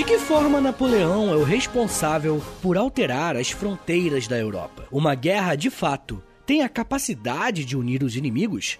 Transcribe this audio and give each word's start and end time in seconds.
De 0.00 0.04
que 0.04 0.16
forma 0.16 0.62
Napoleão 0.62 1.30
é 1.30 1.36
o 1.36 1.44
responsável 1.44 2.42
por 2.62 2.78
alterar 2.78 3.36
as 3.36 3.50
fronteiras 3.50 4.26
da 4.26 4.38
Europa? 4.38 4.86
Uma 4.90 5.14
guerra, 5.14 5.54
de 5.54 5.68
fato, 5.68 6.22
tem 6.46 6.62
a 6.62 6.70
capacidade 6.70 7.66
de 7.66 7.76
unir 7.76 8.02
os 8.02 8.16
inimigos? 8.16 8.78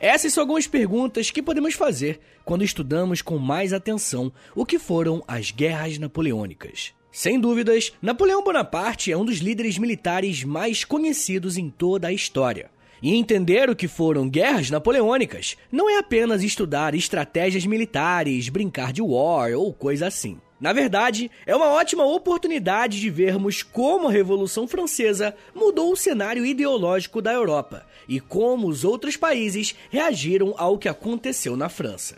Essas 0.00 0.32
são 0.32 0.42
algumas 0.42 0.66
perguntas 0.66 1.30
que 1.30 1.42
podemos 1.42 1.74
fazer 1.74 2.20
quando 2.44 2.62
estudamos 2.62 3.20
com 3.20 3.36
mais 3.36 3.72
atenção 3.72 4.32
o 4.54 4.64
que 4.64 4.78
foram 4.78 5.22
as 5.26 5.50
guerras 5.50 5.98
napoleônicas. 5.98 6.94
Sem 7.10 7.40
dúvidas, 7.40 7.92
Napoleão 8.00 8.44
Bonaparte 8.44 9.10
é 9.10 9.16
um 9.16 9.24
dos 9.24 9.38
líderes 9.38 9.76
militares 9.76 10.44
mais 10.44 10.84
conhecidos 10.84 11.56
em 11.56 11.68
toda 11.68 12.08
a 12.08 12.12
história. 12.12 12.70
E 13.02 13.14
entender 13.14 13.68
o 13.70 13.76
que 13.76 13.88
foram 13.88 14.28
guerras 14.28 14.70
napoleônicas 14.70 15.56
não 15.70 15.90
é 15.90 15.98
apenas 15.98 16.42
estudar 16.42 16.94
estratégias 16.94 17.66
militares, 17.66 18.48
brincar 18.48 18.92
de 18.92 19.02
war 19.02 19.52
ou 19.52 19.72
coisa 19.72 20.06
assim. 20.06 20.38
Na 20.60 20.72
verdade, 20.72 21.30
é 21.46 21.54
uma 21.54 21.68
ótima 21.68 22.04
oportunidade 22.04 23.00
de 23.00 23.08
vermos 23.08 23.62
como 23.62 24.08
a 24.08 24.12
Revolução 24.12 24.66
Francesa 24.66 25.34
mudou 25.54 25.92
o 25.92 25.96
cenário 25.96 26.44
ideológico 26.44 27.22
da 27.22 27.32
Europa 27.32 27.86
e 28.08 28.18
como 28.18 28.66
os 28.66 28.84
outros 28.84 29.16
países 29.16 29.76
reagiram 29.88 30.54
ao 30.56 30.76
que 30.76 30.88
aconteceu 30.88 31.56
na 31.56 31.68
França. 31.68 32.16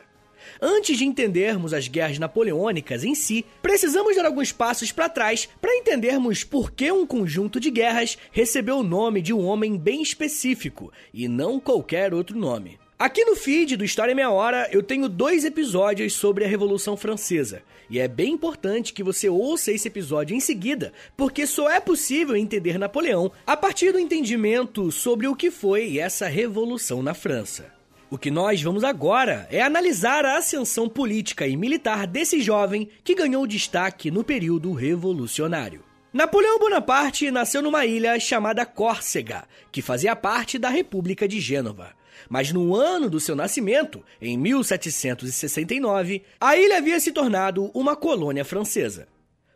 Antes 0.60 0.96
de 0.96 1.04
entendermos 1.04 1.74
as 1.74 1.86
guerras 1.86 2.18
napoleônicas 2.18 3.04
em 3.04 3.14
si, 3.14 3.44
precisamos 3.60 4.16
dar 4.16 4.24
alguns 4.24 4.52
passos 4.52 4.90
para 4.90 5.08
trás 5.08 5.46
para 5.60 5.76
entendermos 5.76 6.42
por 6.42 6.70
que 6.72 6.90
um 6.90 7.06
conjunto 7.06 7.60
de 7.60 7.70
guerras 7.70 8.16
recebeu 8.32 8.78
o 8.78 8.82
nome 8.82 9.20
de 9.20 9.34
um 9.34 9.44
homem 9.44 9.76
bem 9.76 10.02
específico 10.02 10.90
e 11.12 11.28
não 11.28 11.60
qualquer 11.60 12.14
outro 12.14 12.38
nome. 12.38 12.78
Aqui 13.00 13.24
no 13.24 13.34
feed 13.34 13.78
do 13.78 13.84
História 13.84 14.14
Meia 14.14 14.30
Hora 14.30 14.68
eu 14.70 14.82
tenho 14.82 15.08
dois 15.08 15.46
episódios 15.46 16.12
sobre 16.12 16.44
a 16.44 16.46
Revolução 16.46 16.98
Francesa. 16.98 17.62
E 17.88 17.98
é 17.98 18.06
bem 18.06 18.34
importante 18.34 18.92
que 18.92 19.02
você 19.02 19.26
ouça 19.26 19.72
esse 19.72 19.88
episódio 19.88 20.36
em 20.36 20.38
seguida, 20.38 20.92
porque 21.16 21.46
só 21.46 21.70
é 21.70 21.80
possível 21.80 22.36
entender 22.36 22.78
Napoleão 22.78 23.32
a 23.46 23.56
partir 23.56 23.90
do 23.90 23.98
entendimento 23.98 24.92
sobre 24.92 25.26
o 25.26 25.34
que 25.34 25.50
foi 25.50 25.96
essa 25.96 26.28
revolução 26.28 27.02
na 27.02 27.14
França. 27.14 27.72
O 28.10 28.18
que 28.18 28.30
nós 28.30 28.60
vamos 28.60 28.84
agora 28.84 29.48
é 29.50 29.62
analisar 29.62 30.26
a 30.26 30.36
ascensão 30.36 30.86
política 30.86 31.46
e 31.46 31.56
militar 31.56 32.06
desse 32.06 32.42
jovem 32.42 32.86
que 33.02 33.14
ganhou 33.14 33.46
destaque 33.46 34.10
no 34.10 34.22
período 34.22 34.74
revolucionário. 34.74 35.82
Napoleão 36.12 36.58
Bonaparte 36.58 37.30
nasceu 37.30 37.62
numa 37.62 37.86
ilha 37.86 38.20
chamada 38.20 38.66
Córcega, 38.66 39.44
que 39.72 39.80
fazia 39.80 40.14
parte 40.14 40.58
da 40.58 40.68
República 40.68 41.26
de 41.26 41.40
Gênova. 41.40 41.98
Mas 42.28 42.52
no 42.52 42.74
ano 42.74 43.08
do 43.08 43.20
seu 43.20 43.34
nascimento, 43.34 44.04
em 44.20 44.36
1769, 44.36 46.22
a 46.40 46.56
ilha 46.56 46.78
havia 46.78 47.00
se 47.00 47.12
tornado 47.12 47.70
uma 47.74 47.96
colônia 47.96 48.44
francesa. 48.44 49.08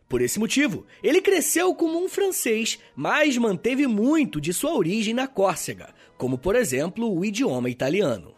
Por 0.07 0.21
esse 0.21 0.39
motivo, 0.39 0.85
ele 1.03 1.19
cresceu 1.19 1.73
como 1.73 2.03
um 2.03 2.07
francês, 2.07 2.79
mas 2.95 3.37
manteve 3.37 3.87
muito 3.87 4.39
de 4.39 4.53
sua 4.53 4.73
origem 4.75 5.13
na 5.13 5.27
Córcega, 5.27 5.89
como 6.17 6.37
por 6.37 6.55
exemplo 6.55 7.11
o 7.11 7.25
idioma 7.25 7.69
italiano. 7.69 8.35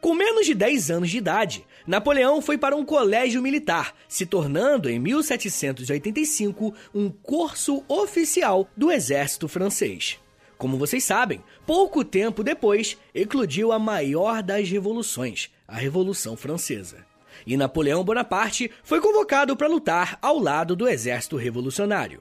Com 0.00 0.14
menos 0.14 0.46
de 0.46 0.54
10 0.54 0.90
anos 0.90 1.10
de 1.10 1.18
idade, 1.18 1.66
Napoleão 1.86 2.42
foi 2.42 2.58
para 2.58 2.76
um 2.76 2.84
colégio 2.84 3.40
militar, 3.40 3.94
se 4.06 4.26
tornando 4.26 4.90
em 4.90 4.98
1785 4.98 6.74
um 6.94 7.08
curso 7.08 7.82
oficial 7.88 8.68
do 8.76 8.92
exército 8.92 9.48
francês. 9.48 10.18
Como 10.58 10.76
vocês 10.76 11.04
sabem, 11.04 11.40
pouco 11.64 12.04
tempo 12.04 12.42
depois 12.42 12.98
eclodiu 13.14 13.70
a 13.70 13.78
maior 13.78 14.42
das 14.42 14.68
revoluções, 14.68 15.50
a 15.68 15.76
Revolução 15.76 16.36
Francesa. 16.36 17.06
E 17.46 17.56
Napoleão 17.56 18.02
Bonaparte 18.02 18.68
foi 18.82 19.00
convocado 19.00 19.56
para 19.56 19.68
lutar 19.68 20.18
ao 20.20 20.36
lado 20.36 20.74
do 20.74 20.88
exército 20.88 21.36
revolucionário. 21.36 22.20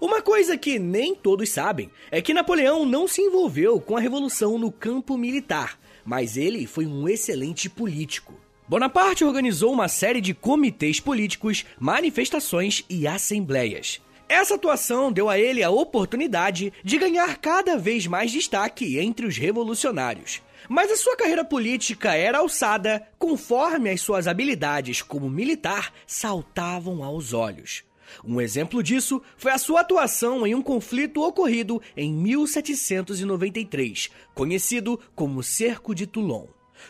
Uma 0.00 0.22
coisa 0.22 0.56
que 0.56 0.78
nem 0.78 1.16
todos 1.16 1.48
sabem 1.50 1.90
é 2.12 2.22
que 2.22 2.32
Napoleão 2.32 2.86
não 2.86 3.08
se 3.08 3.20
envolveu 3.20 3.80
com 3.80 3.96
a 3.96 4.00
revolução 4.00 4.56
no 4.56 4.70
campo 4.70 5.16
militar, 5.18 5.76
mas 6.04 6.36
ele 6.36 6.68
foi 6.68 6.86
um 6.86 7.08
excelente 7.08 7.68
político. 7.68 8.34
Bonaparte 8.68 9.24
organizou 9.24 9.72
uma 9.72 9.88
série 9.88 10.20
de 10.20 10.32
comitês 10.32 11.00
políticos, 11.00 11.66
manifestações 11.78 12.84
e 12.88 13.06
assembleias. 13.06 14.00
Essa 14.34 14.56
atuação 14.56 15.12
deu 15.12 15.30
a 15.30 15.38
ele 15.38 15.62
a 15.62 15.70
oportunidade 15.70 16.72
de 16.82 16.98
ganhar 16.98 17.36
cada 17.36 17.78
vez 17.78 18.04
mais 18.08 18.32
destaque 18.32 18.98
entre 18.98 19.26
os 19.26 19.38
revolucionários. 19.38 20.42
Mas 20.68 20.90
a 20.90 20.96
sua 20.96 21.16
carreira 21.16 21.44
política 21.44 22.16
era 22.16 22.38
alçada 22.38 23.06
conforme 23.16 23.90
as 23.90 24.00
suas 24.00 24.26
habilidades 24.26 25.00
como 25.00 25.30
militar 25.30 25.92
saltavam 26.04 27.04
aos 27.04 27.32
olhos. 27.32 27.84
Um 28.24 28.40
exemplo 28.40 28.82
disso 28.82 29.22
foi 29.36 29.52
a 29.52 29.58
sua 29.58 29.82
atuação 29.82 30.44
em 30.44 30.52
um 30.52 30.62
conflito 30.62 31.22
ocorrido 31.22 31.80
em 31.96 32.12
1793, 32.12 34.10
conhecido 34.34 34.98
como 35.14 35.44
Cerco 35.44 35.94
de 35.94 36.08
Toulon. 36.08 36.46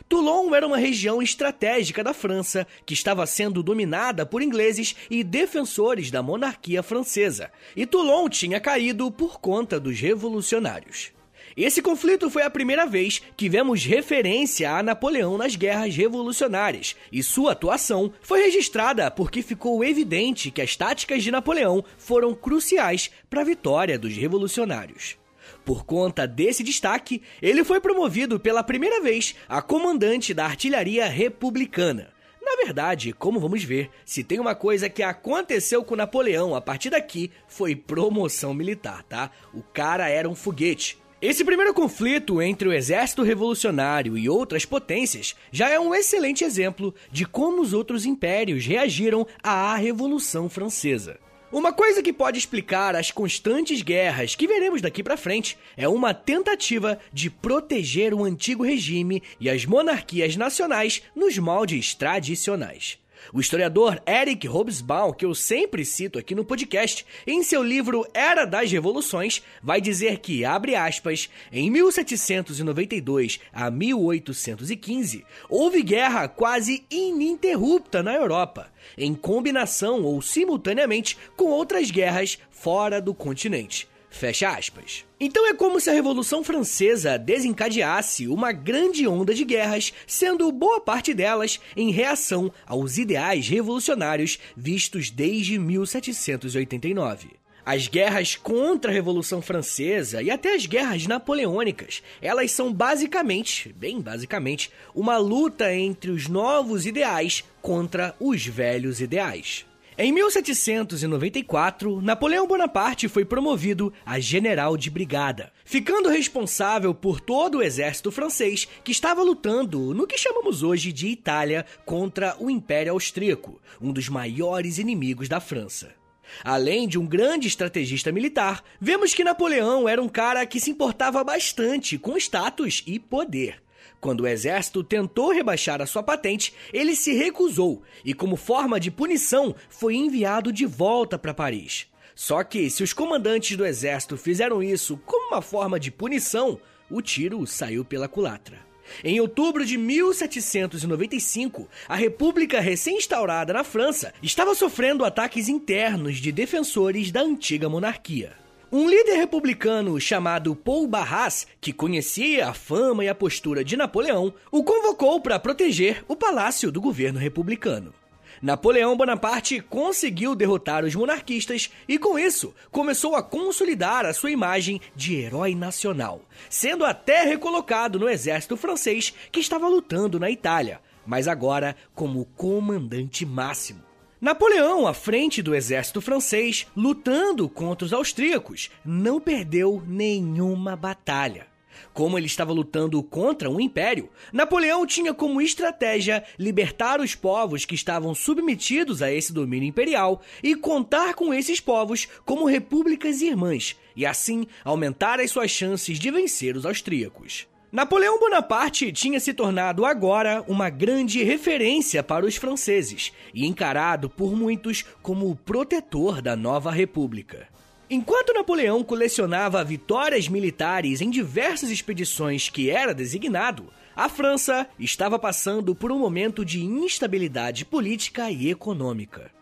Toulon 0.09 0.55
era 0.55 0.67
uma 0.67 0.77
região 0.77 1.22
estratégica 1.22 2.03
da 2.03 2.15
França 2.15 2.67
que 2.84 2.95
estava 2.95 3.27
sendo 3.27 3.62
dominada 3.62 4.27
por 4.27 4.43
ingleses 4.43 4.95
e 5.11 5.22
defensores 5.25 6.11
da 6.11 6.22
monarquia 6.22 6.83
francesa, 6.83 7.50
e 7.77 7.87
Toulon 7.87 8.28
tinha 8.28 8.61
caído 8.61 9.11
por 9.11 9.41
conta 9.41 9.78
dos 9.81 10.00
revolucionários. 10.00 11.12
Esse 11.56 11.81
conflito 11.81 12.28
foi 12.28 12.43
a 12.43 12.50
primeira 12.50 12.84
vez 12.84 13.22
que 13.37 13.49
vemos 13.49 13.84
referência 13.84 14.72
a 14.72 14.83
Napoleão 14.83 15.39
nas 15.39 15.55
guerras 15.55 15.95
revolucionárias, 15.95 16.97
e 17.12 17.22
sua 17.22 17.53
atuação 17.53 18.12
foi 18.21 18.43
registrada 18.43 19.09
porque 19.11 19.41
ficou 19.41 19.84
evidente 19.84 20.51
que 20.51 20.61
as 20.61 20.75
táticas 20.75 21.22
de 21.22 21.31
Napoleão 21.31 21.84
foram 21.97 22.34
cruciais 22.34 23.11
para 23.31 23.43
a 23.43 23.45
vitória 23.45 23.97
dos 23.97 24.16
revolucionários. 24.16 25.16
Por 25.64 25.84
conta 25.84 26.26
desse 26.26 26.62
destaque, 26.62 27.22
ele 27.41 27.64
foi 27.64 27.80
promovido 27.80 28.38
pela 28.38 28.62
primeira 28.62 29.00
vez 29.00 29.34
a 29.48 29.62
comandante 29.62 30.34
da 30.34 30.44
artilharia 30.44 31.06
republicana. 31.06 32.12
Na 32.42 32.56
verdade, 32.56 33.12
como 33.14 33.41
vamos 33.41 33.64
ver, 33.64 33.91
se 34.04 34.22
tem 34.22 34.38
uma 34.38 34.54
coisa 34.54 34.91
que 34.91 35.03
aconteceu 35.03 35.82
com 35.82 35.97
Napoleão 35.97 36.54
a 36.54 36.60
partir 36.60 36.91
daqui, 36.91 37.30
foi 37.48 37.74
promoção 37.74 38.53
militar, 38.53 39.03
tá? 39.04 39.30
O 39.54 39.62
cara 39.62 40.08
era 40.08 40.28
um 40.28 40.34
foguete. 40.34 40.98
Esse 41.22 41.42
primeiro 41.42 41.72
conflito 41.72 42.42
entre 42.42 42.69
o 42.69 42.72
exército 42.72 43.22
revolucionário 43.22 44.19
e 44.19 44.28
outras 44.28 44.66
potências 44.66 45.34
já 45.50 45.70
é 45.70 45.80
um 45.80 45.94
excelente 45.94 46.44
exemplo 46.44 46.94
de 47.10 47.24
como 47.24 47.62
os 47.62 47.72
outros 47.72 48.04
impérios 48.04 48.66
reagiram 48.66 49.26
à 49.42 49.74
Revolução 49.74 50.50
Francesa. 50.50 51.19
Uma 51.54 51.72
coisa 51.72 52.03
que 52.03 52.12
pode 52.12 52.37
explicar 52.37 52.97
as 52.97 53.12
constantes 53.12 53.81
guerras 53.81 54.34
que 54.34 54.44
veremos 54.44 54.82
daqui 54.82 55.04
para 55.04 55.16
frente 55.16 55.56
é 55.76 55.87
uma 55.87 56.12
tentativa 56.12 56.98
de 57.12 57.31
proteger 57.31 58.12
o 58.12 58.25
antigo 58.25 58.65
regime 58.65 59.22
e 59.38 59.48
as 59.48 59.65
monarquias 59.65 60.34
nacionais 60.34 61.00
nos 61.15 61.38
moldes 61.38 61.94
tradicionais. 61.94 62.98
O 63.32 63.40
historiador 63.40 64.00
Eric 64.06 64.46
Hobsbawm, 64.46 65.12
que 65.12 65.24
eu 65.24 65.34
sempre 65.34 65.84
cito 65.84 66.18
aqui 66.18 66.34
no 66.34 66.44
podcast, 66.44 67.06
em 67.26 67.42
seu 67.42 67.62
livro 67.62 68.06
Era 68.12 68.44
das 68.44 68.70
Revoluções, 68.70 69.42
vai 69.62 69.80
dizer 69.80 70.18
que, 70.18 70.44
abre 70.44 70.74
aspas, 70.74 71.28
em 71.52 71.70
1792 71.70 73.40
a 73.52 73.70
1815, 73.70 75.24
houve 75.48 75.82
guerra 75.82 76.28
quase 76.28 76.84
ininterrupta 76.90 78.02
na 78.02 78.14
Europa, 78.14 78.70
em 78.96 79.14
combinação 79.14 80.02
ou 80.02 80.20
simultaneamente 80.20 81.16
com 81.36 81.47
outras 81.47 81.91
guerras 81.91 82.38
fora 82.50 83.00
do 83.00 83.15
continente. 83.15 83.88
Fecha 84.15 84.49
aspas. 84.49 85.05
Então 85.19 85.45
é 85.49 85.55
como 85.55 85.81
se 85.81 85.91
a 85.91 85.93
Revolução 85.93 86.45
Francesa 86.45 87.19
desencadeasse 87.19 88.28
uma 88.28 88.53
grande 88.53 89.09
onda 89.09 89.34
de 89.34 89.45
guerras, 89.45 89.93
sendo 90.07 90.53
boa 90.53 90.81
parte 90.81 91.13
delas 91.13 91.59
em 91.77 91.91
reação 91.91 92.53
aos 92.65 92.97
ideais 92.97 93.49
revolucionários 93.49 94.39
vistos 94.57 95.11
desde 95.11 95.59
1789. 95.59 97.31
As 97.66 97.89
guerras 97.89 98.37
contra 98.37 98.93
a 98.93 98.95
Revolução 98.95 99.43
Francesa 99.43 100.22
e 100.22 100.31
até 100.31 100.55
as 100.55 100.65
guerras 100.65 101.09
napoleônicas, 101.09 102.01
elas 102.22 102.53
são 102.53 102.72
basicamente, 102.72 103.72
bem 103.72 104.01
basicamente, 104.01 104.71
uma 104.95 105.16
luta 105.16 105.75
entre 105.75 106.13
os 106.13 106.28
novos 106.28 106.87
ideais 106.87 107.43
contra 107.61 108.15
os 108.21 108.47
velhos 108.47 109.01
ideais. 109.01 109.66
Em 109.96 110.10
1794, 110.10 112.00
Napoleão 112.02 112.48
Bonaparte 112.48 113.06
foi 113.06 113.24
promovido 113.24 113.92
a 114.04 114.18
general 114.18 114.76
de 114.76 114.91
brigada, 114.91 115.52
ficando 115.64 116.08
responsável 116.08 116.92
por 116.92 117.20
todo 117.20 117.58
o 117.58 117.62
exército 117.62 118.10
francês 118.10 118.66
que 118.82 118.91
estava 118.91 119.22
lutando 119.22 119.94
no 119.94 120.04
que 120.04 120.18
chamamos 120.18 120.64
hoje 120.64 120.92
de 120.92 121.06
Itália 121.06 121.64
contra 121.84 122.34
o 122.41 122.50
Império 122.50 122.92
Austríaco, 122.92 123.60
um 123.80 123.92
dos 123.92 124.08
maiores 124.08 124.78
inimigos 124.78 125.28
da 125.28 125.38
França. 125.38 125.94
Além 126.42 126.88
de 126.88 126.98
um 126.98 127.06
grande 127.06 127.46
estrategista 127.46 128.10
militar, 128.10 128.64
vemos 128.80 129.14
que 129.14 129.22
Napoleão 129.22 129.88
era 129.88 130.02
um 130.02 130.08
cara 130.08 130.44
que 130.44 130.58
se 130.58 130.72
importava 130.72 131.22
bastante 131.22 131.98
com 131.98 132.16
status 132.16 132.82
e 132.84 132.98
poder. 132.98 133.64
Quando 134.04 134.21
o 134.21 134.28
exército 134.28 134.84
tentou 134.84 135.33
rebaixar 135.33 135.80
a 135.80 135.86
sua 135.86 136.03
patente, 136.03 136.53
ele 136.74 136.95
se 136.95 137.15
recusou 137.15 137.83
e, 138.04 138.12
como 138.12 138.36
forma 138.36 138.78
de 138.78 138.91
punição, 138.91 139.54
foi 139.71 139.95
enviado 139.95 140.53
de 140.53 140.66
volta 140.66 141.18
para 141.18 141.33
Paris. 141.33 141.86
Só 142.15 142.45
que, 142.45 142.68
se 142.68 142.83
os 142.83 142.92
comandantes 142.92 143.56
do 143.56 143.65
exército 143.65 144.18
fizeram 144.18 144.62
isso 144.62 145.01
como 145.06 145.28
uma 145.28 145.41
forma 145.41 145.80
de 145.80 145.91
punição, 145.91 146.60
o 146.91 147.01
tiro 147.01 147.47
saiu 147.47 147.83
pela 147.83 148.06
culatra. 148.06 148.59
Em 149.03 149.21
outubro 149.21 149.65
de 149.65 149.78
1795, 149.78 151.66
a 151.89 151.97
República 151.97 152.60
recém-instaurada 152.60 153.54
na 153.54 153.65
França 153.65 154.12
estava 154.22 154.54
sofrendo 154.54 155.03
ataques 155.03 155.48
internos 155.48 156.18
de 156.18 156.30
defensores 156.30 157.10
da 157.10 157.22
antiga 157.22 157.71
monarquia. 157.71 158.43
Um 158.76 158.88
líder 158.88 159.15
republicano 159.15 160.00
chamado 160.00 160.56
Paul 160.56 160.88
Barras, 160.88 161.47
que 161.60 161.72
conhecia 161.72 162.48
a 162.48 162.53
fama 162.53 163.04
e 163.04 163.09
a 163.09 163.15
postura 163.15 163.65
de 163.65 163.76
Napoleão, 163.76 164.34
o 164.50 164.65
convocou 164.65 165.21
para 165.21 165.38
proteger 165.38 166.04
o 166.09 166.16
palácio 166.16 166.72
do 166.72 166.80
governo 166.80 167.21
republicano. 167.21 167.94
Napoleão 168.42 168.97
Bonaparte 168.97 169.60
conseguiu 169.60 170.34
derrotar 170.34 170.84
os 170.84 170.92
monarquistas 170.92 171.71
e, 171.86 172.00
com 172.00 172.18
isso, 172.18 172.53
começou 172.72 173.15
a 173.15 173.22
consolidar 173.22 174.04
a 174.04 174.12
sua 174.12 174.32
imagem 174.32 174.80
de 174.97 175.15
herói 175.15 175.54
nacional, 175.54 176.22
sendo 176.50 176.84
até 176.84 177.22
recolocado 177.22 177.97
no 177.97 178.09
exército 178.09 178.56
francês 178.56 179.15
que 179.30 179.38
estava 179.38 179.68
lutando 179.68 180.18
na 180.18 180.32
Itália, 180.32 180.80
mas 181.06 181.28
agora 181.28 181.77
como 181.94 182.24
comandante 182.34 183.24
máximo. 183.24 183.84
Napoleão, 184.24 184.86
à 184.86 184.94
frente 184.94 185.42
do 185.42 185.54
exército 185.54 186.00
francês, 186.00 186.66
lutando 186.74 187.47
contra 187.47 187.84
os 187.84 187.92
austríacos, 187.92 188.71
não 188.82 189.21
perdeu 189.21 189.82
nenhuma 189.86 190.74
batalha. 190.74 191.47
Como 191.92 192.16
ele 192.16 192.24
estava 192.24 192.50
lutando 192.50 193.03
contra 193.03 193.50
um 193.50 193.60
império, 193.60 194.09
Napoleão 194.32 194.86
tinha 194.86 195.12
como 195.12 195.42
estratégia 195.42 196.24
libertar 196.38 197.03
os 197.03 197.15
povos 197.15 197.66
que 197.66 197.74
estavam 197.74 198.15
submetidos 198.15 199.03
a 199.03 199.12
esse 199.12 199.30
domínio 199.30 199.68
imperial 199.68 200.22
e 200.42 200.56
contar 200.56 201.12
com 201.12 201.34
esses 201.34 201.60
povos 201.60 202.09
como 202.24 202.47
repúblicas 202.47 203.20
irmãs, 203.20 203.77
e 203.94 204.06
assim 204.06 204.47
aumentar 204.65 205.20
as 205.20 205.30
suas 205.30 205.50
chances 205.50 205.98
de 205.98 206.10
vencer 206.10 206.56
os 206.56 206.65
austríacos. 206.65 207.47
Napoleão 207.74 208.21
Bonaparte 208.21 208.92
tinha 208.92 209.18
se 209.18 209.34
tornado 209.34 209.84
agora 209.84 210.44
uma 210.47 210.71
grande 210.71 211.24
referência 211.24 212.04
para 212.04 212.24
os 212.24 212.36
franceses 212.36 213.12
e 213.34 213.44
encarado 213.44 214.09
por 214.09 214.36
muitos 214.36 214.84
como 215.03 215.28
o 215.28 215.34
protetor 215.34 216.22
da 216.22 216.36
nova 216.36 216.71
república. 216.71 217.48
Enquanto 217.91 218.32
Napoleão 218.32 218.84
colecionava 218.84 219.65
vitórias 219.65 220.28
militares 220.28 221.00
em 221.00 221.10
diversas 221.10 221.68
expedições 221.68 222.48
que 222.48 222.71
era 222.71 222.94
designado, 222.94 223.72
a 223.97 224.09
França 224.09 224.68
estava 224.78 225.18
passando 225.18 225.74
por 225.74 225.91
um 225.91 225.98
momento 225.98 226.44
de 226.44 226.62
instabilidade 226.62 227.65
política 227.65 228.30
e 228.30 228.50
econômica. 228.50 229.32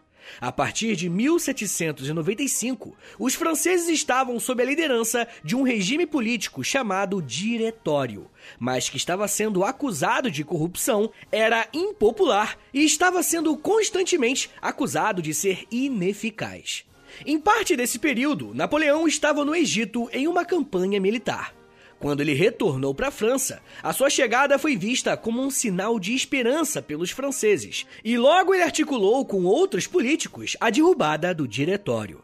A 0.41 0.51
partir 0.51 0.97
de 0.97 1.09
1795, 1.09 2.97
os 3.19 3.35
franceses 3.35 3.89
estavam 3.89 4.39
sob 4.39 4.63
a 4.63 4.67
liderança 4.67 5.27
de 5.45 5.57
um 5.57 5.63
regime 5.63 6.07
político 6.07 6.65
chamado 6.65 7.23
Diretório, 7.23 8.31
mas 8.59 8.89
que 8.89 8.97
estava 8.97 9.27
sendo 9.29 9.65
acusado 9.65 10.31
de 10.31 10.45
corrupção, 10.45 11.11
era 11.31 11.69
impopular 11.73 12.59
e 12.73 12.85
estava 12.85 13.23
sendo 13.23 13.57
constantemente 13.57 14.51
acusado 14.61 15.23
de 15.23 15.33
ser 15.33 15.67
ineficaz. 15.71 16.85
Em 17.27 17.39
parte 17.39 17.77
desse 17.77 17.99
período, 17.99 18.55
Napoleão 18.55 19.07
estava 19.07 19.45
no 19.45 19.55
Egito 19.55 20.09
em 20.13 20.27
uma 20.27 20.45
campanha 20.45 21.01
militar. 21.01 21.55
Quando 22.03 22.21
ele 22.21 22.35
retornou 22.35 22.93
para 22.93 23.09
a 23.09 23.13
França, 23.13 23.63
a 23.81 23.93
sua 23.93 24.11
chegada 24.11 24.59
foi 24.59 24.77
vista 24.77 25.17
como 25.17 25.41
um 25.41 25.49
sinal 25.49 26.01
de 26.01 26.13
esperança 26.13 26.83
pelos 26.83 27.13
franceses, 27.13 27.87
e 28.05 28.19
logo 28.19 28.53
ele 28.53 28.65
articulou 28.65 29.25
com 29.25 29.45
outros 29.45 29.87
políticos 29.87 30.57
a 30.61 30.69
derrubada 30.69 31.33
do 31.33 31.47
diretório. 31.47 32.21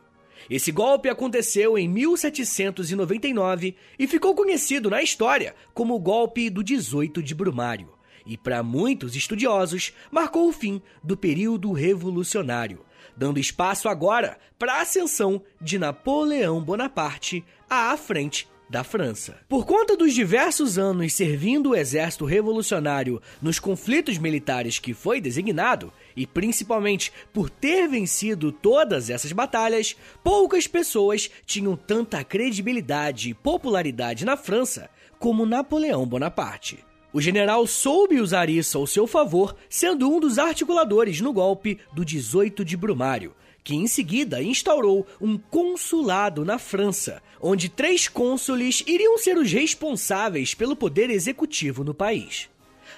Esse 0.51 0.73
golpe 0.73 1.09
aconteceu 1.09 1.79
em 1.79 1.89
1799 1.89 3.77
e 3.97 4.09
ficou 4.09 4.35
conhecido 4.35 4.91
na 4.91 5.01
história 5.01 5.55
como 5.73 5.95
o 5.95 6.01
golpe 6.01 6.51
do 6.51 6.65
18 6.65 7.23
de 7.23 7.33
Brumário. 7.33 7.91
E 8.27 8.37
para 8.37 8.65
muitos 8.65 9.15
estudiosos, 9.15 9.93
marcou 10.11 10.49
o 10.49 10.53
fim 10.53 10.83
do 11.05 11.17
período 11.17 11.71
revolucionário, 11.71 12.85
dando 13.17 13.39
espaço 13.39 13.89
agora 13.89 14.39
para 14.59 14.75
a 14.75 14.81
ascensão 14.81 15.41
de 15.61 15.79
Napoleão 15.79 16.61
Bonaparte 16.61 17.45
à 17.71 17.97
frente 17.97 18.49
da 18.69 18.85
França. 18.85 19.39
Por 19.49 19.65
conta 19.65 19.97
dos 19.97 20.15
diversos 20.15 20.79
anos 20.79 21.13
servindo 21.13 21.71
o 21.71 21.75
exército 21.75 22.25
revolucionário 22.25 23.21
nos 23.41 23.59
conflitos 23.59 24.19
militares 24.19 24.79
que 24.79 24.93
foi 24.93 25.21
designado, 25.21 25.93
e 26.17 26.27
principalmente 26.27 27.13
por 27.33 27.49
ter 27.49 27.89
vencido 27.89 28.53
todas 28.53 29.11
essas 29.11 29.33
batalhas, 29.33 29.97
poucas 30.23 30.67
pessoas 30.67 31.31
tinham 31.47 31.77
tanta 31.77 32.23
credibilidade 32.23 33.31
e 33.31 33.35
popularidade 33.35 34.25
na 34.25 34.37
França 34.37 34.91
como 35.19 35.47
Napoleão 35.47 36.07
Bonaparte. 36.07 36.85
O 37.13 37.21
general 37.21 37.67
soube 37.67 38.21
usar 38.21 38.51
isso 38.51 38.77
ao 38.77 38.87
seu 38.87 39.07
favor, 39.07 39.57
sendo 39.69 40.11
um 40.11 40.21
dos 40.21 40.39
articuladores 40.39 41.21
no 41.21 41.33
golpe 41.33 41.79
do 41.95 42.05
18 42.05 42.65
de 42.65 42.77
Brumário, 42.77 43.35
que 43.69 43.77
em 43.77 43.87
seguida 43.87 44.43
instaurou 44.43 45.07
um 45.21 45.37
consulado 45.37 46.43
na 46.43 46.59
França, 46.59 47.23
onde 47.39 47.69
três 47.69 48.09
cônsules 48.09 48.83
iriam 48.87 49.19
ser 49.19 49.37
os 49.37 49.53
responsáveis 49.53 50.55
pelo 50.55 50.75
poder 50.75 51.11
executivo 51.11 51.85
no 51.85 51.93
país. 51.93 52.49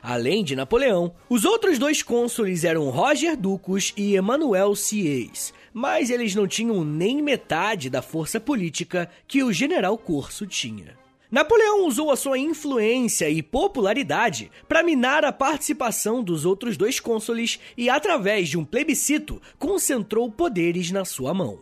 Além 0.00 0.44
de 0.44 0.54
Napoleão, 0.54 1.12
os 1.28 1.44
outros 1.44 1.76
dois 1.76 2.04
cônsules 2.04 2.62
eram 2.62 2.88
Roger 2.88 3.36
Ducos 3.36 3.92
e 3.96 4.16
Emmanuel 4.16 4.76
Sieyès, 4.76 5.52
mas 5.74 6.08
eles 6.08 6.36
não 6.36 6.46
tinham 6.46 6.84
nem 6.84 7.20
metade 7.20 7.90
da 7.90 8.00
força 8.00 8.38
política 8.38 9.10
que 9.26 9.42
o 9.42 9.52
general 9.52 9.98
Corso 9.98 10.46
tinha. 10.46 10.99
Napoleão 11.30 11.86
usou 11.86 12.10
a 12.10 12.16
sua 12.16 12.38
influência 12.38 13.30
e 13.30 13.40
popularidade 13.40 14.50
para 14.68 14.82
minar 14.82 15.24
a 15.24 15.32
participação 15.32 16.24
dos 16.24 16.44
outros 16.44 16.76
dois 16.76 16.98
cônsules 16.98 17.60
e, 17.76 17.88
através 17.88 18.48
de 18.48 18.58
um 18.58 18.64
plebiscito, 18.64 19.40
concentrou 19.56 20.28
poderes 20.28 20.90
na 20.90 21.04
sua 21.04 21.32
mão. 21.32 21.60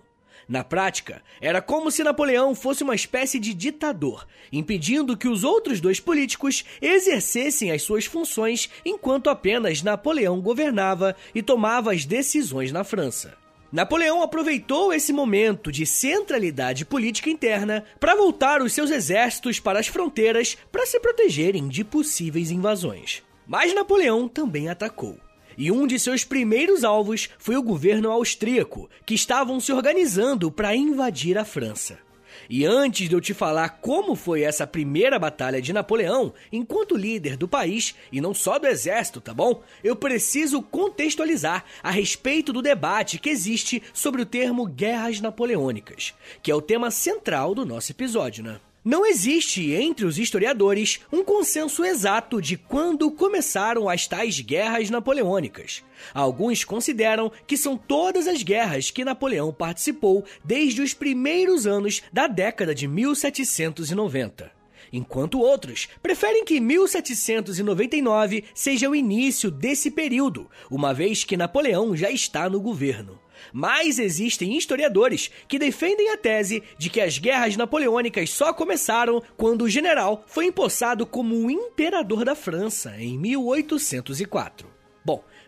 Na 0.48 0.64
prática, 0.64 1.22
era 1.42 1.60
como 1.60 1.90
se 1.90 2.02
Napoleão 2.02 2.54
fosse 2.54 2.82
uma 2.82 2.94
espécie 2.94 3.38
de 3.38 3.52
ditador, 3.52 4.26
impedindo 4.50 5.14
que 5.14 5.28
os 5.28 5.44
outros 5.44 5.78
dois 5.78 6.00
políticos 6.00 6.64
exercessem 6.80 7.70
as 7.70 7.82
suas 7.82 8.06
funções 8.06 8.70
enquanto 8.82 9.28
apenas 9.28 9.82
Napoleão 9.82 10.40
governava 10.40 11.14
e 11.34 11.42
tomava 11.42 11.92
as 11.92 12.06
decisões 12.06 12.72
na 12.72 12.82
França. 12.84 13.36
Napoleão 13.70 14.22
aproveitou 14.22 14.94
esse 14.94 15.12
momento 15.12 15.70
de 15.70 15.84
centralidade 15.84 16.86
política 16.86 17.28
interna 17.28 17.84
para 18.00 18.14
voltar 18.14 18.62
os 18.62 18.72
seus 18.72 18.90
exércitos 18.90 19.60
para 19.60 19.78
as 19.78 19.86
fronteiras 19.86 20.56
para 20.72 20.86
se 20.86 20.98
protegerem 20.98 21.68
de 21.68 21.84
possíveis 21.84 22.50
invasões. 22.50 23.22
Mas 23.46 23.74
Napoleão 23.74 24.26
também 24.26 24.68
atacou. 24.68 25.18
E 25.56 25.70
um 25.70 25.86
de 25.86 25.98
seus 25.98 26.24
primeiros 26.24 26.82
alvos 26.82 27.28
foi 27.38 27.56
o 27.56 27.62
governo 27.62 28.10
austríaco, 28.10 28.88
que 29.04 29.14
estavam 29.14 29.58
se 29.60 29.72
organizando 29.72 30.50
para 30.50 30.74
invadir 30.74 31.36
a 31.36 31.44
França. 31.44 31.98
E 32.48 32.64
antes 32.64 33.08
de 33.08 33.14
eu 33.14 33.20
te 33.20 33.34
falar 33.34 33.68
como 33.80 34.14
foi 34.14 34.42
essa 34.42 34.66
primeira 34.66 35.18
batalha 35.18 35.60
de 35.60 35.72
Napoleão, 35.72 36.32
enquanto 36.50 36.96
líder 36.96 37.36
do 37.36 37.46
país, 37.46 37.94
e 38.10 38.20
não 38.20 38.32
só 38.32 38.58
do 38.58 38.66
exército, 38.66 39.20
tá 39.20 39.34
bom? 39.34 39.62
Eu 39.84 39.94
preciso 39.94 40.62
contextualizar 40.62 41.64
a 41.82 41.90
respeito 41.90 42.52
do 42.52 42.62
debate 42.62 43.18
que 43.18 43.28
existe 43.28 43.82
sobre 43.92 44.22
o 44.22 44.26
termo 44.26 44.66
guerras 44.66 45.20
napoleônicas, 45.20 46.14
que 46.42 46.50
é 46.50 46.54
o 46.54 46.62
tema 46.62 46.90
central 46.90 47.54
do 47.54 47.66
nosso 47.66 47.92
episódio, 47.92 48.42
né? 48.42 48.58
Não 48.90 49.04
existe 49.04 49.70
entre 49.72 50.06
os 50.06 50.18
historiadores 50.18 51.00
um 51.12 51.22
consenso 51.22 51.84
exato 51.84 52.40
de 52.40 52.56
quando 52.56 53.10
começaram 53.10 53.86
as 53.86 54.06
tais 54.06 54.40
guerras 54.40 54.88
napoleônicas. 54.88 55.84
Alguns 56.14 56.64
consideram 56.64 57.30
que 57.46 57.58
são 57.58 57.76
todas 57.76 58.26
as 58.26 58.42
guerras 58.42 58.90
que 58.90 59.04
Napoleão 59.04 59.52
participou 59.52 60.24
desde 60.42 60.80
os 60.80 60.94
primeiros 60.94 61.66
anos 61.66 62.02
da 62.10 62.26
década 62.26 62.74
de 62.74 62.88
1790 62.88 64.56
enquanto 64.90 65.38
outros 65.38 65.86
preferem 66.02 66.46
que 66.46 66.58
1799 66.58 68.44
seja 68.54 68.88
o 68.88 68.96
início 68.96 69.50
desse 69.50 69.90
período, 69.90 70.48
uma 70.70 70.94
vez 70.94 71.24
que 71.24 71.36
Napoleão 71.36 71.94
já 71.94 72.10
está 72.10 72.48
no 72.48 72.58
governo. 72.58 73.20
Mas 73.52 73.98
existem 73.98 74.56
historiadores 74.56 75.30
que 75.46 75.58
defendem 75.58 76.10
a 76.10 76.16
tese 76.16 76.62
de 76.76 76.90
que 76.90 77.00
as 77.00 77.18
guerras 77.18 77.56
napoleônicas 77.56 78.30
só 78.30 78.52
começaram 78.52 79.22
quando 79.36 79.62
o 79.62 79.68
general 79.68 80.24
foi 80.26 80.46
empossado 80.46 81.06
como 81.06 81.50
imperador 81.50 82.24
da 82.24 82.34
França 82.34 82.94
em 82.98 83.18
1804. 83.18 84.77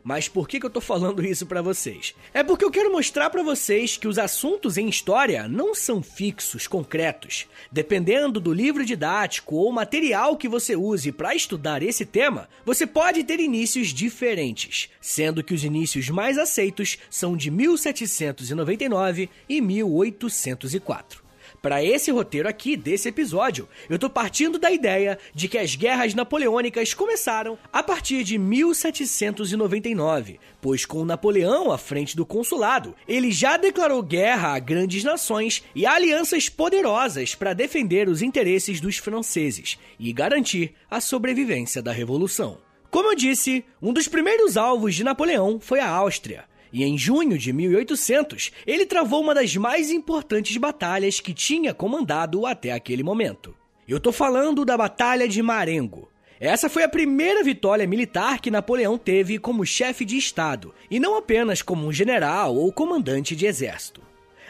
Mas 0.02 0.28
por 0.28 0.48
que, 0.48 0.58
que 0.58 0.66
eu 0.66 0.70
tô 0.70 0.80
falando 0.80 1.24
isso 1.24 1.46
para 1.46 1.62
vocês? 1.62 2.14
É 2.32 2.42
porque 2.42 2.64
eu 2.64 2.70
quero 2.70 2.92
mostrar 2.92 3.30
para 3.30 3.42
vocês 3.42 3.96
que 3.96 4.08
os 4.08 4.18
assuntos 4.18 4.76
em 4.76 4.88
história 4.88 5.46
não 5.46 5.74
são 5.74 6.02
fixos, 6.02 6.66
concretos. 6.66 7.46
Dependendo 7.70 8.40
do 8.40 8.52
livro 8.52 8.84
didático 8.84 9.56
ou 9.56 9.72
material 9.72 10.36
que 10.36 10.48
você 10.48 10.74
use 10.74 11.12
para 11.12 11.34
estudar 11.34 11.82
esse 11.82 12.04
tema, 12.04 12.48
você 12.64 12.86
pode 12.86 13.22
ter 13.24 13.40
inícios 13.40 13.88
diferentes, 13.88 14.88
sendo 15.00 15.44
que 15.44 15.54
os 15.54 15.64
inícios 15.64 16.08
mais 16.08 16.38
aceitos 16.38 16.98
são 17.08 17.36
de 17.36 17.50
1799 17.50 19.28
e 19.48 19.60
1804. 19.60 21.29
Para 21.62 21.84
esse 21.84 22.10
roteiro 22.10 22.48
aqui 22.48 22.74
desse 22.74 23.08
episódio, 23.08 23.68
eu 23.88 23.98
tô 23.98 24.08
partindo 24.08 24.58
da 24.58 24.70
ideia 24.70 25.18
de 25.34 25.46
que 25.46 25.58
as 25.58 25.76
guerras 25.76 26.14
napoleônicas 26.14 26.94
começaram 26.94 27.58
a 27.70 27.82
partir 27.82 28.24
de 28.24 28.38
1799, 28.38 30.40
pois 30.58 30.86
com 30.86 31.04
Napoleão 31.04 31.70
à 31.70 31.76
frente 31.76 32.16
do 32.16 32.24
consulado, 32.24 32.94
ele 33.06 33.30
já 33.30 33.58
declarou 33.58 34.02
guerra 34.02 34.54
a 34.54 34.58
grandes 34.58 35.04
nações 35.04 35.62
e 35.74 35.84
alianças 35.84 36.48
poderosas 36.48 37.34
para 37.34 37.52
defender 37.52 38.08
os 38.08 38.22
interesses 38.22 38.80
dos 38.80 38.96
franceses 38.96 39.78
e 39.98 40.14
garantir 40.14 40.72
a 40.90 40.98
sobrevivência 40.98 41.82
da 41.82 41.92
revolução. 41.92 42.56
Como 42.90 43.08
eu 43.08 43.14
disse, 43.14 43.66
um 43.82 43.92
dos 43.92 44.08
primeiros 44.08 44.56
alvos 44.56 44.94
de 44.94 45.04
Napoleão 45.04 45.60
foi 45.60 45.78
a 45.78 45.88
Áustria, 45.88 46.44
e 46.72 46.84
em 46.84 46.96
junho 46.96 47.36
de 47.36 47.52
1800, 47.52 48.52
ele 48.66 48.86
travou 48.86 49.20
uma 49.20 49.34
das 49.34 49.56
mais 49.56 49.90
importantes 49.90 50.56
batalhas 50.56 51.20
que 51.20 51.34
tinha 51.34 51.74
comandado 51.74 52.46
até 52.46 52.72
aquele 52.72 53.02
momento. 53.02 53.54
Eu 53.88 53.98
tô 53.98 54.12
falando 54.12 54.64
da 54.64 54.76
Batalha 54.76 55.26
de 55.26 55.42
Marengo. 55.42 56.08
Essa 56.38 56.70
foi 56.70 56.82
a 56.82 56.88
primeira 56.88 57.42
vitória 57.42 57.86
militar 57.86 58.40
que 58.40 58.50
Napoleão 58.50 58.96
teve 58.96 59.38
como 59.38 59.66
chefe 59.66 60.04
de 60.04 60.16
Estado, 60.16 60.74
e 60.90 60.98
não 60.98 61.16
apenas 61.16 61.60
como 61.60 61.86
um 61.86 61.92
general 61.92 62.56
ou 62.56 62.72
comandante 62.72 63.36
de 63.36 63.46
exército. 63.46 64.00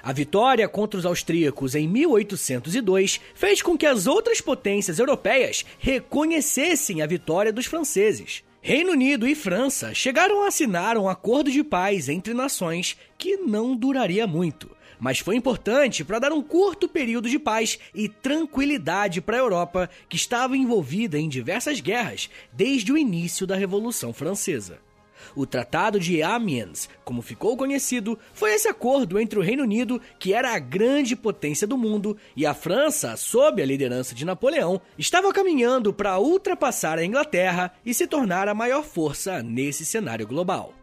A 0.02 0.12
vitória 0.12 0.68
contra 0.68 0.98
os 0.98 1.04
austríacos 1.04 1.74
em 1.74 1.88
1802 1.88 3.20
fez 3.34 3.60
com 3.60 3.76
que 3.76 3.86
as 3.86 4.06
outras 4.06 4.40
potências 4.40 4.98
europeias 4.98 5.64
reconhecessem 5.78 7.02
a 7.02 7.06
vitória 7.06 7.52
dos 7.52 7.66
franceses. 7.66 8.42
Reino 8.62 8.92
Unido 8.92 9.26
e 9.26 9.34
França 9.34 9.94
chegaram 9.94 10.44
a 10.44 10.48
assinar 10.48 10.98
um 10.98 11.08
acordo 11.08 11.50
de 11.50 11.64
paz 11.64 12.10
entre 12.10 12.34
nações 12.34 12.94
que 13.16 13.38
não 13.38 13.74
duraria 13.74 14.26
muito, 14.26 14.70
mas 14.98 15.18
foi 15.18 15.34
importante 15.34 16.04
para 16.04 16.18
dar 16.18 16.32
um 16.32 16.42
curto 16.42 16.86
período 16.86 17.26
de 17.26 17.38
paz 17.38 17.78
e 17.94 18.06
tranquilidade 18.06 19.22
para 19.22 19.38
a 19.38 19.40
Europa, 19.40 19.88
que 20.10 20.16
estava 20.16 20.58
envolvida 20.58 21.18
em 21.18 21.26
diversas 21.26 21.80
guerras 21.80 22.28
desde 22.52 22.92
o 22.92 22.98
início 22.98 23.46
da 23.46 23.56
Revolução 23.56 24.12
Francesa. 24.12 24.78
O 25.34 25.46
Tratado 25.46 25.98
de 25.98 26.22
Amiens, 26.22 26.88
como 27.04 27.22
ficou 27.22 27.56
conhecido, 27.56 28.18
foi 28.32 28.54
esse 28.54 28.68
acordo 28.68 29.18
entre 29.18 29.38
o 29.38 29.42
Reino 29.42 29.62
Unido, 29.62 30.00
que 30.18 30.32
era 30.32 30.54
a 30.54 30.58
grande 30.58 31.14
potência 31.16 31.66
do 31.66 31.78
mundo, 31.78 32.16
e 32.36 32.46
a 32.46 32.54
França, 32.54 33.16
sob 33.16 33.62
a 33.62 33.66
liderança 33.66 34.14
de 34.14 34.24
Napoleão, 34.24 34.80
estava 34.98 35.32
caminhando 35.32 35.92
para 35.92 36.18
ultrapassar 36.18 36.98
a 36.98 37.04
Inglaterra 37.04 37.72
e 37.84 37.92
se 37.92 38.06
tornar 38.06 38.48
a 38.48 38.54
maior 38.54 38.84
força 38.84 39.42
nesse 39.42 39.84
cenário 39.84 40.26
global. 40.26 40.74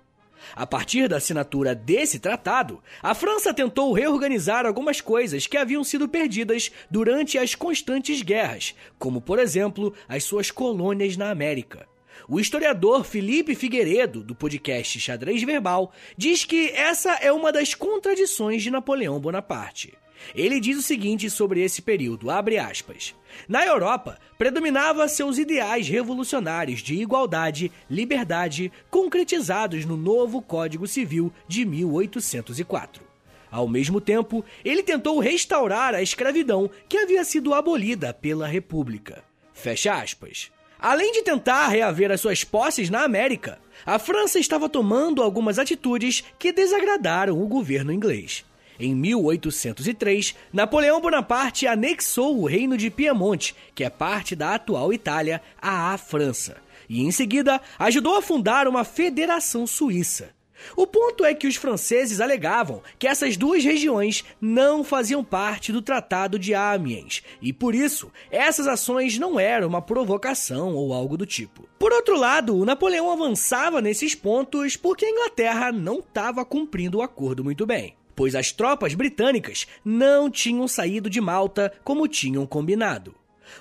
A 0.55 0.65
partir 0.65 1.07
da 1.07 1.17
assinatura 1.17 1.75
desse 1.75 2.19
tratado, 2.19 2.81
a 3.01 3.13
França 3.13 3.53
tentou 3.53 3.91
reorganizar 3.93 4.65
algumas 4.65 5.01
coisas 5.01 5.47
que 5.47 5.57
haviam 5.57 5.83
sido 5.83 6.07
perdidas 6.07 6.71
durante 6.89 7.37
as 7.37 7.55
constantes 7.55 8.21
guerras, 8.21 8.75
como, 8.97 9.21
por 9.21 9.39
exemplo, 9.39 9.93
as 10.07 10.23
suas 10.23 10.51
colônias 10.51 11.17
na 11.17 11.29
América. 11.29 11.87
O 12.29 12.41
historiador 12.41 13.05
Felipe 13.05 13.55
Figueiredo, 13.55 14.21
do 14.21 14.35
podcast 14.35 14.99
Xadrez 14.99 15.41
Verbal, 15.43 15.93
diz 16.17 16.43
que 16.43 16.71
essa 16.71 17.13
é 17.21 17.31
uma 17.31 17.53
das 17.53 17.73
contradições 17.73 18.61
de 18.61 18.69
Napoleão 18.69 19.17
Bonaparte. 19.17 19.93
Ele 20.35 20.59
diz 20.59 20.77
o 20.77 20.81
seguinte 20.81 21.29
sobre 21.29 21.61
esse 21.61 21.81
período, 21.81 22.27
aspas. 22.29 23.15
Na 23.47 23.65
Europa, 23.65 24.19
predominava 24.37 25.07
seus 25.07 25.37
ideais 25.37 25.87
revolucionários 25.87 26.81
de 26.81 26.95
igualdade, 26.95 27.71
liberdade, 27.89 28.73
concretizados 28.89 29.85
no 29.85 29.95
novo 29.95 30.41
Código 30.41 30.85
Civil 30.85 31.31
de 31.47 31.63
1804. 31.63 33.03
Ao 33.49 33.69
mesmo 33.69 34.01
tempo, 34.01 34.43
ele 34.65 34.83
tentou 34.83 35.17
restaurar 35.19 35.95
a 35.95 36.01
escravidão 36.01 36.69
que 36.89 36.97
havia 36.97 37.23
sido 37.23 37.53
abolida 37.53 38.13
pela 38.13 38.47
República. 38.47 39.23
Fecha 39.53 39.93
aspas. 39.93 40.51
Além 40.87 41.11
de 41.11 41.21
tentar 41.21 41.67
reaver 41.67 42.13
as 42.13 42.21
suas 42.21 42.45
posses 42.45 42.89
na 42.89 43.03
América, 43.03 43.59
a 43.85 43.99
França 43.99 44.39
estava 44.39 44.69
tomando 44.69 45.21
algumas 45.21 45.59
atitudes 45.59 46.23
que 46.39 46.53
desagradaram 46.53 47.43
o 47.43 47.45
governo 47.45 47.91
inglês. 47.91 48.45
Em 48.79 48.95
1803, 48.95 50.33
Napoleão 50.53 51.01
Bonaparte 51.01 51.67
anexou 51.67 52.39
o 52.39 52.45
reino 52.45 52.77
de 52.77 52.89
Piemonte, 52.89 53.53
que 53.75 53.83
é 53.83 53.89
parte 53.89 54.33
da 54.33 54.55
atual 54.55 54.93
Itália, 54.93 55.41
à 55.61 55.97
França, 55.97 56.55
e 56.87 57.01
em 57.01 57.11
seguida 57.11 57.59
ajudou 57.77 58.15
a 58.15 58.21
fundar 58.21 58.65
uma 58.65 58.85
federação 58.85 59.67
suíça. 59.67 60.36
O 60.75 60.87
ponto 60.87 61.23
é 61.23 61.33
que 61.33 61.47
os 61.47 61.55
franceses 61.55 62.19
alegavam 62.19 62.81
que 62.97 63.07
essas 63.07 63.37
duas 63.37 63.63
regiões 63.63 64.23
não 64.41 64.83
faziam 64.83 65.23
parte 65.23 65.71
do 65.71 65.81
Tratado 65.81 66.39
de 66.39 66.53
Amiens 66.53 67.23
e, 67.41 67.53
por 67.53 67.75
isso, 67.75 68.11
essas 68.31 68.67
ações 68.67 69.17
não 69.17 69.39
eram 69.39 69.67
uma 69.67 69.81
provocação 69.81 70.73
ou 70.73 70.93
algo 70.93 71.17
do 71.17 71.25
tipo. 71.25 71.67
Por 71.79 71.93
outro 71.93 72.17
lado, 72.17 72.65
Napoleão 72.65 73.11
avançava 73.11 73.81
nesses 73.81 74.15
pontos 74.15 74.75
porque 74.75 75.05
a 75.05 75.09
Inglaterra 75.09 75.71
não 75.71 75.99
estava 75.99 76.43
cumprindo 76.43 76.97
o 76.97 77.01
acordo 77.01 77.43
muito 77.43 77.65
bem 77.65 77.95
pois 78.15 78.33
as 78.33 78.51
tropas 78.51 78.95
britânicas 78.95 79.67
não 79.85 80.27
tinham 80.27 80.67
saído 80.67 81.07
de 81.07 81.21
Malta 81.21 81.71
como 81.83 82.07
tinham 82.07 82.47
combinado. 82.47 83.13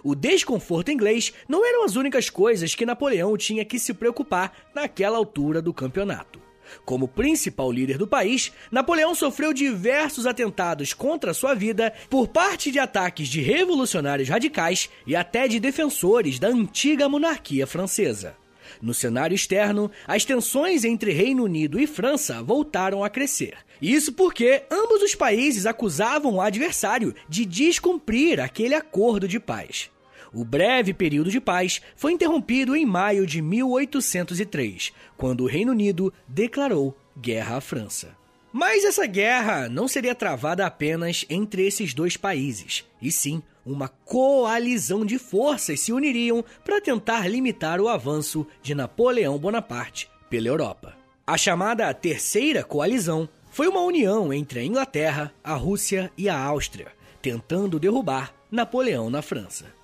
O 0.03 0.15
desconforto 0.15 0.91
inglês 0.91 1.33
não 1.47 1.65
eram 1.65 1.85
as 1.85 1.95
únicas 1.95 2.31
coisas 2.31 2.75
que 2.75 2.87
Napoleão 2.87 3.37
tinha 3.37 3.67
que 3.67 3.79
se 3.79 3.93
preocupar 3.93 4.53
naquela 4.75 5.19
altura 5.19 5.61
do 5.61 5.75
campeonato. 5.75 6.46
Como 6.85 7.08
principal 7.08 7.70
líder 7.70 7.99
do 7.99 8.06
país, 8.06 8.52
Napoleão 8.70 9.14
sofreu 9.14 9.52
diversos 9.52 10.26
atentados 10.26 10.92
contra 10.92 11.35
sua 11.35 11.54
vida 11.54 11.92
por 12.08 12.28
parte 12.28 12.70
de 12.70 12.78
ataques 12.78 13.28
de 13.28 13.40
revolucionários 13.40 14.28
radicais 14.28 14.88
e 15.06 15.14
até 15.14 15.49
de 15.49 15.61
defensores 15.61 16.38
da 16.38 16.49
antiga 16.49 17.08
monarquia 17.08 17.66
francesa. 17.66 18.37
No 18.80 18.92
cenário 18.92 19.35
externo, 19.35 19.90
as 20.06 20.25
tensões 20.25 20.85
entre 20.85 21.12
Reino 21.12 21.44
Unido 21.44 21.78
e 21.80 21.87
França 21.87 22.42
voltaram 22.42 23.02
a 23.02 23.11
crescer. 23.11 23.54
Isso 23.80 24.12
porque 24.12 24.64
ambos 24.70 25.02
os 25.02 25.14
países 25.14 25.66
acusavam 25.66 26.35
o 26.35 26.40
adversário 26.40 27.14
de 27.28 27.44
descumprir 27.44 28.40
aquele 28.40 28.75
acordo 28.75 29.28
de 29.28 29.38
paz. 29.38 29.90
O 30.37 30.45
breve 30.45 30.93
período 30.93 31.31
de 31.31 31.40
paz 31.40 31.81
foi 31.97 32.12
interrompido 32.12 32.76
em 32.76 32.85
maio 32.85 33.26
de 33.26 33.40
1803, 33.40 34.93
quando 35.16 35.45
o 35.45 35.47
Reino 35.47 35.73
Unido 35.73 36.12
declarou 36.28 36.95
guerra 37.19 37.57
à 37.57 37.61
França. 37.62 38.14
Mas 38.52 38.85
essa 38.85 39.07
guerra 39.07 39.66
não 39.71 39.88
seria 39.88 40.14
travada 40.14 40.66
apenas 40.66 41.25
entre 41.31 41.66
esses 41.66 41.95
dois 41.95 42.19
países, 42.19 42.85
e 43.00 43.11
sim 43.11 43.43
uma 43.64 43.88
coalizão 43.88 45.07
de 45.07 45.19
forças 45.19 45.81
se 45.81 45.90
uniriam 45.90 46.45
para 46.62 46.83
tentar 46.83 47.26
limitar 47.26 47.81
o 47.81 47.88
avanço 47.88 48.47
de 48.62 48.75
Napoleão 48.75 49.38
Bonaparte 49.38 50.07
pela 50.28 50.49
Europa. 50.49 50.99
A 51.26 51.38
chamada 51.38 51.93
Terceira 51.95 52.62
Coalizão 52.62 53.26
foi 53.50 53.69
uma 53.69 53.81
união 53.81 54.31
entre 54.35 54.61
a 54.61 54.64
Inglaterra, 54.64 55.33
a 55.43 55.55
Rússia 55.55 56.12
e 56.14 56.28
a 56.28 56.38
Áustria, 56.38 56.88
tentando 57.23 57.81
derrubar 57.81 58.35
Napoleão 58.50 59.09
na 59.09 59.23
França. 59.23 59.75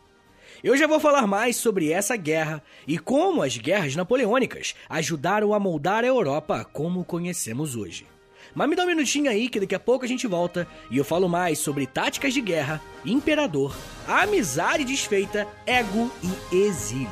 Eu 0.62 0.76
já 0.76 0.86
vou 0.86 1.00
falar 1.00 1.26
mais 1.26 1.56
sobre 1.56 1.90
essa 1.90 2.16
guerra 2.16 2.62
e 2.86 2.96
como 2.96 3.42
as 3.42 3.56
guerras 3.56 3.96
napoleônicas 3.96 4.76
ajudaram 4.88 5.52
a 5.52 5.58
moldar 5.58 6.04
a 6.04 6.06
Europa 6.06 6.64
como 6.72 7.04
conhecemos 7.04 7.74
hoje. 7.74 8.06
Mas 8.54 8.68
me 8.68 8.76
dá 8.76 8.84
um 8.84 8.86
minutinho 8.86 9.28
aí 9.28 9.48
que 9.48 9.58
daqui 9.58 9.74
a 9.74 9.80
pouco 9.80 10.04
a 10.04 10.08
gente 10.08 10.26
volta 10.26 10.68
e 10.90 10.98
eu 10.98 11.04
falo 11.04 11.28
mais 11.28 11.58
sobre 11.58 11.86
táticas 11.86 12.32
de 12.32 12.40
guerra, 12.40 12.80
imperador, 13.04 13.74
amizade 14.06 14.84
desfeita, 14.84 15.48
ego 15.66 16.10
e 16.22 16.56
exílio. 16.56 17.10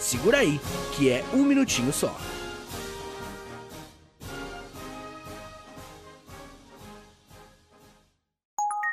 Segura 0.00 0.38
aí, 0.38 0.60
que 0.96 1.08
é 1.08 1.24
um 1.32 1.44
minutinho 1.44 1.92
só. 1.92 2.16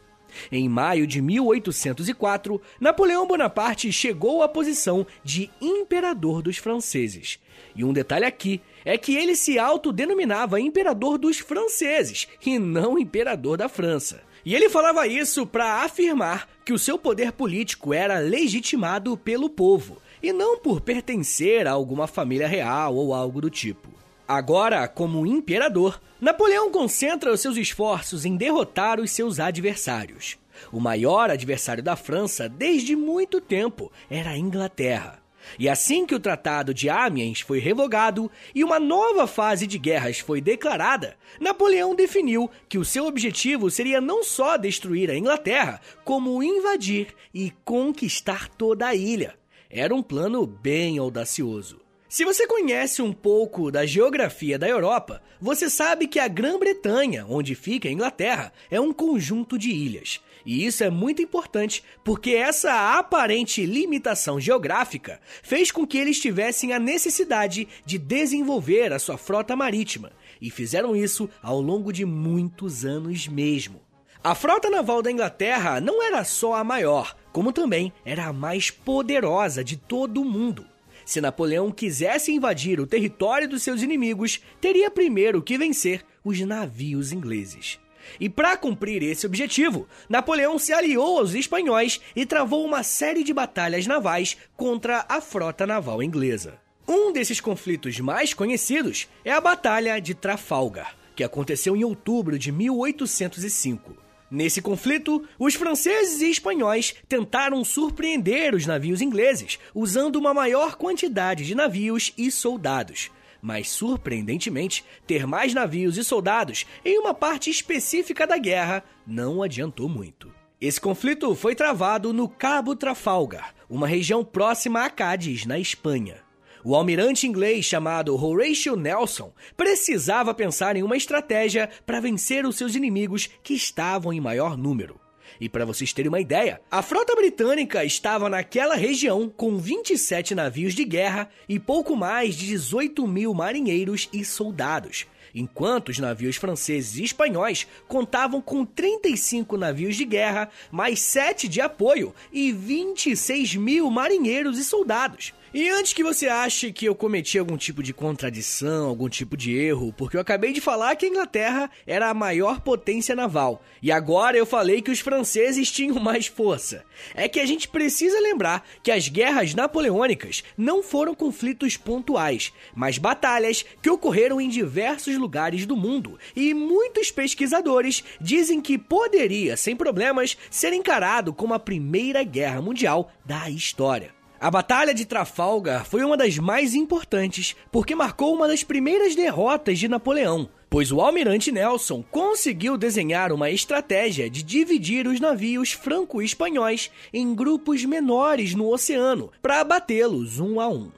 Em 0.52 0.68
maio 0.68 1.08
de 1.08 1.22
1804, 1.22 2.62
Napoleão 2.80 3.28
Bonaparte 3.28 3.92
chegou 3.92 4.44
à 4.44 4.48
posição 4.48 5.06
de 5.24 5.50
imperador 5.62 6.42
dos 6.42 6.58
franceses. 6.58 7.40
E 7.76 7.84
um 7.84 7.94
detalhe 7.94 8.26
aqui 8.26 8.62
é 8.86 8.98
que 8.98 9.16
ele 9.16 9.36
se 9.36 9.60
autodenominava 9.60 10.60
imperador 10.60 11.18
dos 11.18 11.40
franceses 11.40 12.28
e 12.46 12.58
não 12.58 12.98
imperador 12.98 13.58
da 13.58 13.68
França. 13.68 14.22
E 14.46 14.56
ele 14.56 14.70
falava 14.70 15.08
isso 15.08 15.46
para 15.46 15.84
afirmar 15.84 16.48
que 16.64 16.72
o 16.72 16.80
seu 16.80 16.98
poder 16.98 17.32
político 17.32 17.94
era 17.94 18.20
legitimado 18.20 19.18
pelo 19.18 19.50
povo 19.50 19.98
e 20.22 20.32
não 20.32 20.58
por 20.58 20.82
pertencer 20.82 21.68
a 21.68 21.72
alguma 21.72 22.08
família 22.08 22.48
real 22.48 22.96
ou 22.96 23.14
algo 23.14 23.42
do 23.42 23.50
tipo. 23.50 23.97
Agora, 24.28 24.88
como 24.90 25.26
imperador, 25.26 26.02
Napoleão 26.20 26.70
concentra 26.70 27.32
os 27.32 27.40
seus 27.40 27.56
esforços 27.56 28.26
em 28.26 28.36
derrotar 28.36 29.00
os 29.00 29.12
seus 29.12 29.40
adversários. 29.40 30.38
O 30.70 30.82
maior 30.82 31.30
adversário 31.30 31.82
da 31.82 31.96
França 31.96 32.50
desde 32.50 32.94
muito 32.94 33.40
tempo 33.40 33.90
era 34.10 34.32
a 34.32 34.38
Inglaterra. 34.38 35.22
E 35.58 35.70
assim 35.70 36.06
que 36.06 36.14
o 36.14 36.20
Tratado 36.20 36.74
de 36.74 36.90
Amiens 36.90 37.40
foi 37.40 37.60
revogado 37.60 38.30
e 38.54 38.66
uma 38.66 38.82
nova 38.82 39.26
fase 39.28 39.66
de 39.66 39.78
guerras 39.78 40.20
foi 40.20 40.42
declarada, 40.42 41.16
Napoleão 41.40 41.96
definiu 41.96 42.52
que 42.68 42.78
o 42.78 42.84
seu 42.84 43.06
objetivo 43.06 43.72
seria 43.72 44.02
não 44.02 44.26
só 44.26 44.58
destruir 44.58 45.10
a 45.10 45.18
Inglaterra, 45.18 45.80
como 46.04 46.44
invadir 46.44 47.16
e 47.34 47.52
conquistar 47.64 48.50
toda 48.50 48.88
a 48.88 48.96
ilha. 48.96 49.36
Era 49.70 49.96
um 49.96 50.04
plano 50.04 50.46
bem 50.46 50.98
audacioso. 50.98 51.87
Se 52.10 52.24
você 52.24 52.48
conhece 52.48 53.02
um 53.02 53.12
pouco 53.12 53.70
da 53.70 53.86
geografia 53.86 54.58
da 54.58 54.66
Europa, 54.66 55.22
você 55.42 55.70
sabe 55.70 56.08
que 56.08 56.20
a 56.20 56.28
Grã-Bretanha, 56.30 57.26
onde 57.28 57.54
fica 57.54 57.90
a 57.90 57.92
Inglaterra, 57.92 58.54
é 58.72 58.80
um 58.80 58.94
conjunto 58.94 59.58
de 59.58 59.72
ilhas. 59.72 60.22
E 60.46 60.66
isso 60.66 60.86
é 60.86 60.90
muito 60.90 61.22
importante 61.22 61.84
porque 62.06 62.32
essa 62.32 62.98
aparente 62.98 63.66
limitação 63.66 64.40
geográfica 64.40 65.20
fez 65.44 65.70
com 65.70 65.86
que 65.86 65.98
eles 65.98 66.18
tivessem 66.18 66.72
a 66.72 66.80
necessidade 66.80 67.68
de 67.86 67.98
desenvolver 67.98 68.94
a 68.94 69.00
sua 69.00 69.18
frota 69.18 69.54
marítima, 69.54 70.14
e 70.42 70.50
fizeram 70.50 70.96
isso 70.96 71.30
ao 71.44 71.60
longo 71.60 71.92
de 71.92 72.06
muitos 72.06 72.86
anos 72.86 73.28
mesmo. 73.28 73.82
A 74.24 74.34
frota 74.34 74.70
naval 74.70 75.02
da 75.02 75.12
Inglaterra 75.12 75.82
não 75.82 76.02
era 76.02 76.24
só 76.24 76.54
a 76.54 76.64
maior, 76.64 77.18
como 77.34 77.52
também 77.52 77.92
era 78.06 78.28
a 78.28 78.34
mais 78.34 78.72
poderosa 78.72 79.62
de 79.62 79.76
todo 79.76 80.22
o 80.22 80.26
mundo. 80.26 80.66
Se 81.08 81.22
Napoleão 81.22 81.72
quisesse 81.72 82.34
invadir 82.34 82.82
o 82.82 82.86
território 82.86 83.48
dos 83.48 83.64
seus 83.64 83.82
inimigos, 83.82 84.42
teria 84.60 84.92
primeiro 84.92 85.42
que 85.42 85.58
vencer 85.58 86.04
os 86.22 86.38
navios 86.42 87.14
ingleses. 87.14 87.80
E 88.20 88.28
para 88.28 88.58
cumprir 88.58 89.02
esse 89.04 89.26
objetivo, 89.26 89.88
Napoleão 90.10 90.60
se 90.60 90.74
aliou 90.74 91.20
aos 91.20 91.34
espanhóis 91.34 92.02
e 92.14 92.26
travou 92.26 92.66
uma 92.66 92.84
série 92.84 93.24
de 93.24 93.34
batalhas 93.34 93.88
navais 93.88 94.36
contra 94.58 95.06
a 95.08 95.22
frota 95.22 95.66
naval 95.66 96.04
inglesa. 96.04 96.60
Um 96.86 97.14
desses 97.14 97.40
conflitos 97.40 97.98
mais 98.02 98.34
conhecidos 98.34 99.08
é 99.24 99.32
a 99.32 99.40
Batalha 99.40 100.02
de 100.02 100.14
Trafalgar, 100.14 100.94
que 101.16 101.24
aconteceu 101.24 101.74
em 101.74 101.86
outubro 101.86 102.38
de 102.38 102.52
1805. 102.52 104.07
Nesse 104.30 104.62
conflito, 104.62 105.26
os 105.40 105.56
franceses 105.56 106.22
e 106.22 106.30
espanhóis 106.30 106.94
tentaram 107.08 107.64
surpreender 107.64 108.54
os 108.54 108.66
navios 108.66 109.02
ingleses, 109.02 109.58
usando 109.74 110.18
uma 110.18 110.34
maior 110.34 110.76
quantidade 110.76 111.46
de 111.46 111.56
navios 111.56 112.14
e 112.18 112.30
soldados. 112.30 113.10
Mas, 113.42 113.70
surpreendentemente, 113.70 114.84
ter 115.06 115.26
mais 115.26 115.54
navios 115.54 115.98
e 115.98 116.04
soldados 116.04 116.66
em 116.84 117.00
uma 117.00 117.14
parte 117.14 117.50
específica 117.50 118.28
da 118.28 118.38
guerra 118.38 118.84
não 119.06 119.42
adiantou 119.42 119.88
muito. 119.88 120.34
Esse 120.60 120.82
conflito 120.82 121.34
foi 121.36 121.56
travado 121.56 122.12
no 122.12 122.28
Cabo 122.28 122.76
Trafalgar, 122.76 123.54
uma 123.70 123.88
região 123.88 124.26
próxima 124.26 124.84
a 124.84 124.90
Cádiz, 124.90 125.46
na 125.46 125.58
Espanha. 125.60 126.27
O 126.64 126.76
almirante 126.76 127.28
inglês 127.28 127.66
chamado 127.66 128.16
Horatio 128.16 128.76
Nelson 128.76 129.34
precisava 129.56 130.34
pensar 130.34 130.76
em 130.76 130.84
uma 130.84 130.98
estratégia 130.98 131.70
para 131.86 132.00
vencer 132.00 132.46
os 132.46 132.56
seus 132.56 132.76
inimigos 132.76 133.30
que 133.44 133.54
estavam 133.54 134.12
em 134.12 134.20
maior 134.20 134.58
número. 134.58 135.00
E 135.40 135.48
para 135.48 135.66
vocês 135.66 135.94
terem 135.94 136.10
uma 136.10 136.20
ideia, 136.20 136.62
a 136.72 136.82
frota 136.82 137.16
britânica 137.16 137.84
estava 137.84 138.30
naquela 138.30 138.76
região 138.76 139.30
com 139.30 139.58
27 139.58 140.34
navios 140.34 140.74
de 140.74 140.84
guerra 140.84 141.30
e 141.48 141.60
pouco 141.60 141.96
mais 141.96 142.36
de 142.36 142.48
18 142.48 143.08
mil 143.08 143.34
marinheiros 143.34 144.10
e 144.12 144.26
soldados, 144.26 145.06
enquanto 145.36 145.90
os 145.90 146.00
navios 146.00 146.38
franceses 146.38 146.98
e 146.98 147.04
espanhóis 147.04 147.68
contavam 147.88 148.42
com 148.42 148.66
35 148.66 149.58
navios 149.58 149.96
de 149.96 150.06
guerra, 150.06 150.50
mais 150.72 151.02
7 151.02 151.48
de 151.48 151.62
apoio 151.62 152.16
e 152.32 152.52
26 152.52 153.56
mil 153.56 153.92
marinheiros 153.92 154.58
e 154.58 154.64
soldados. 154.64 155.34
E 155.54 155.70
antes 155.70 155.94
que 155.94 156.04
você 156.04 156.28
ache 156.28 156.74
que 156.74 156.86
eu 156.86 156.94
cometi 156.94 157.40
algum 157.40 157.56
tipo 157.56 157.82
de 157.82 157.94
contradição, 157.94 158.90
algum 158.90 159.08
tipo 159.08 159.38
de 159.38 159.58
erro, 159.58 159.94
porque 159.98 160.18
eu 160.18 160.22
acabei 160.22 160.52
de 160.52 160.60
falar 160.60 160.94
que 160.98 161.06
a 161.06 161.10
Inglaterra 161.10 161.72
era 161.86 162.10
a 162.10 162.14
maior 162.14 162.60
potência 162.60 163.16
naval, 163.16 163.64
e 163.82 163.90
agora 163.90 164.38
eu 164.38 164.46
falei 164.46 164.82
que 164.82 164.92
os 164.92 165.00
franceses 165.00 165.72
tinham 165.72 166.02
mais 166.02 166.28
força. 166.28 166.84
É 167.16 167.30
que 167.30 167.40
a 167.40 167.46
gente 167.46 167.70
precisa 167.70 168.20
lembrar 168.20 168.68
que 168.84 168.92
as 168.92 169.08
guerras 169.08 169.56
napoleônicas 169.56 170.44
não 170.58 170.84
foram 170.84 171.16
conflitos 171.16 171.78
pontuais, 171.78 172.52
mas 172.76 172.98
batalhas 172.98 173.66
que 173.82 173.90
ocorreram 173.90 174.42
em 174.42 174.50
diversos 174.50 175.18
lugares 175.18 175.66
do 175.66 175.78
mundo, 175.78 176.20
e 176.36 176.54
muitos 176.54 177.10
pesquisadores 177.10 178.04
dizem 178.20 178.60
que 178.60 178.78
poderia, 178.78 179.56
sem 179.56 179.78
problemas, 179.78 180.38
ser 180.52 180.74
encarado 180.74 181.34
como 181.34 181.54
a 181.54 181.60
primeira 181.60 182.22
guerra 182.22 182.62
mundial 182.62 183.10
da 183.26 183.50
história. 183.50 184.17
A 184.40 184.52
Batalha 184.52 184.94
de 184.94 185.04
Trafalgar 185.04 185.84
foi 185.84 186.04
uma 186.04 186.16
das 186.16 186.38
mais 186.38 186.76
importantes 186.76 187.56
porque 187.72 187.96
marcou 187.96 188.36
uma 188.36 188.48
das 188.48 188.64
primeiras 188.64 189.16
derrotas 189.16 189.80
de 189.80 189.88
Napoleão, 189.88 190.48
pois 190.70 190.92
o 190.92 191.02
almirante 191.02 191.52
Nelson 191.52 192.04
conseguiu 192.12 192.78
desenhar 192.78 193.32
uma 193.32 193.50
estratégia 193.50 194.30
de 194.30 194.44
dividir 194.44 195.08
os 195.08 195.20
navios 195.20 195.72
franco-espanhóis 195.72 196.92
em 197.12 197.34
grupos 197.34 197.84
menores 197.84 198.54
no 198.54 198.72
oceano 198.72 199.32
para 199.42 199.60
abatê-los 199.62 200.40
um 200.40 200.60
a 200.60 200.68
um. 200.68 200.92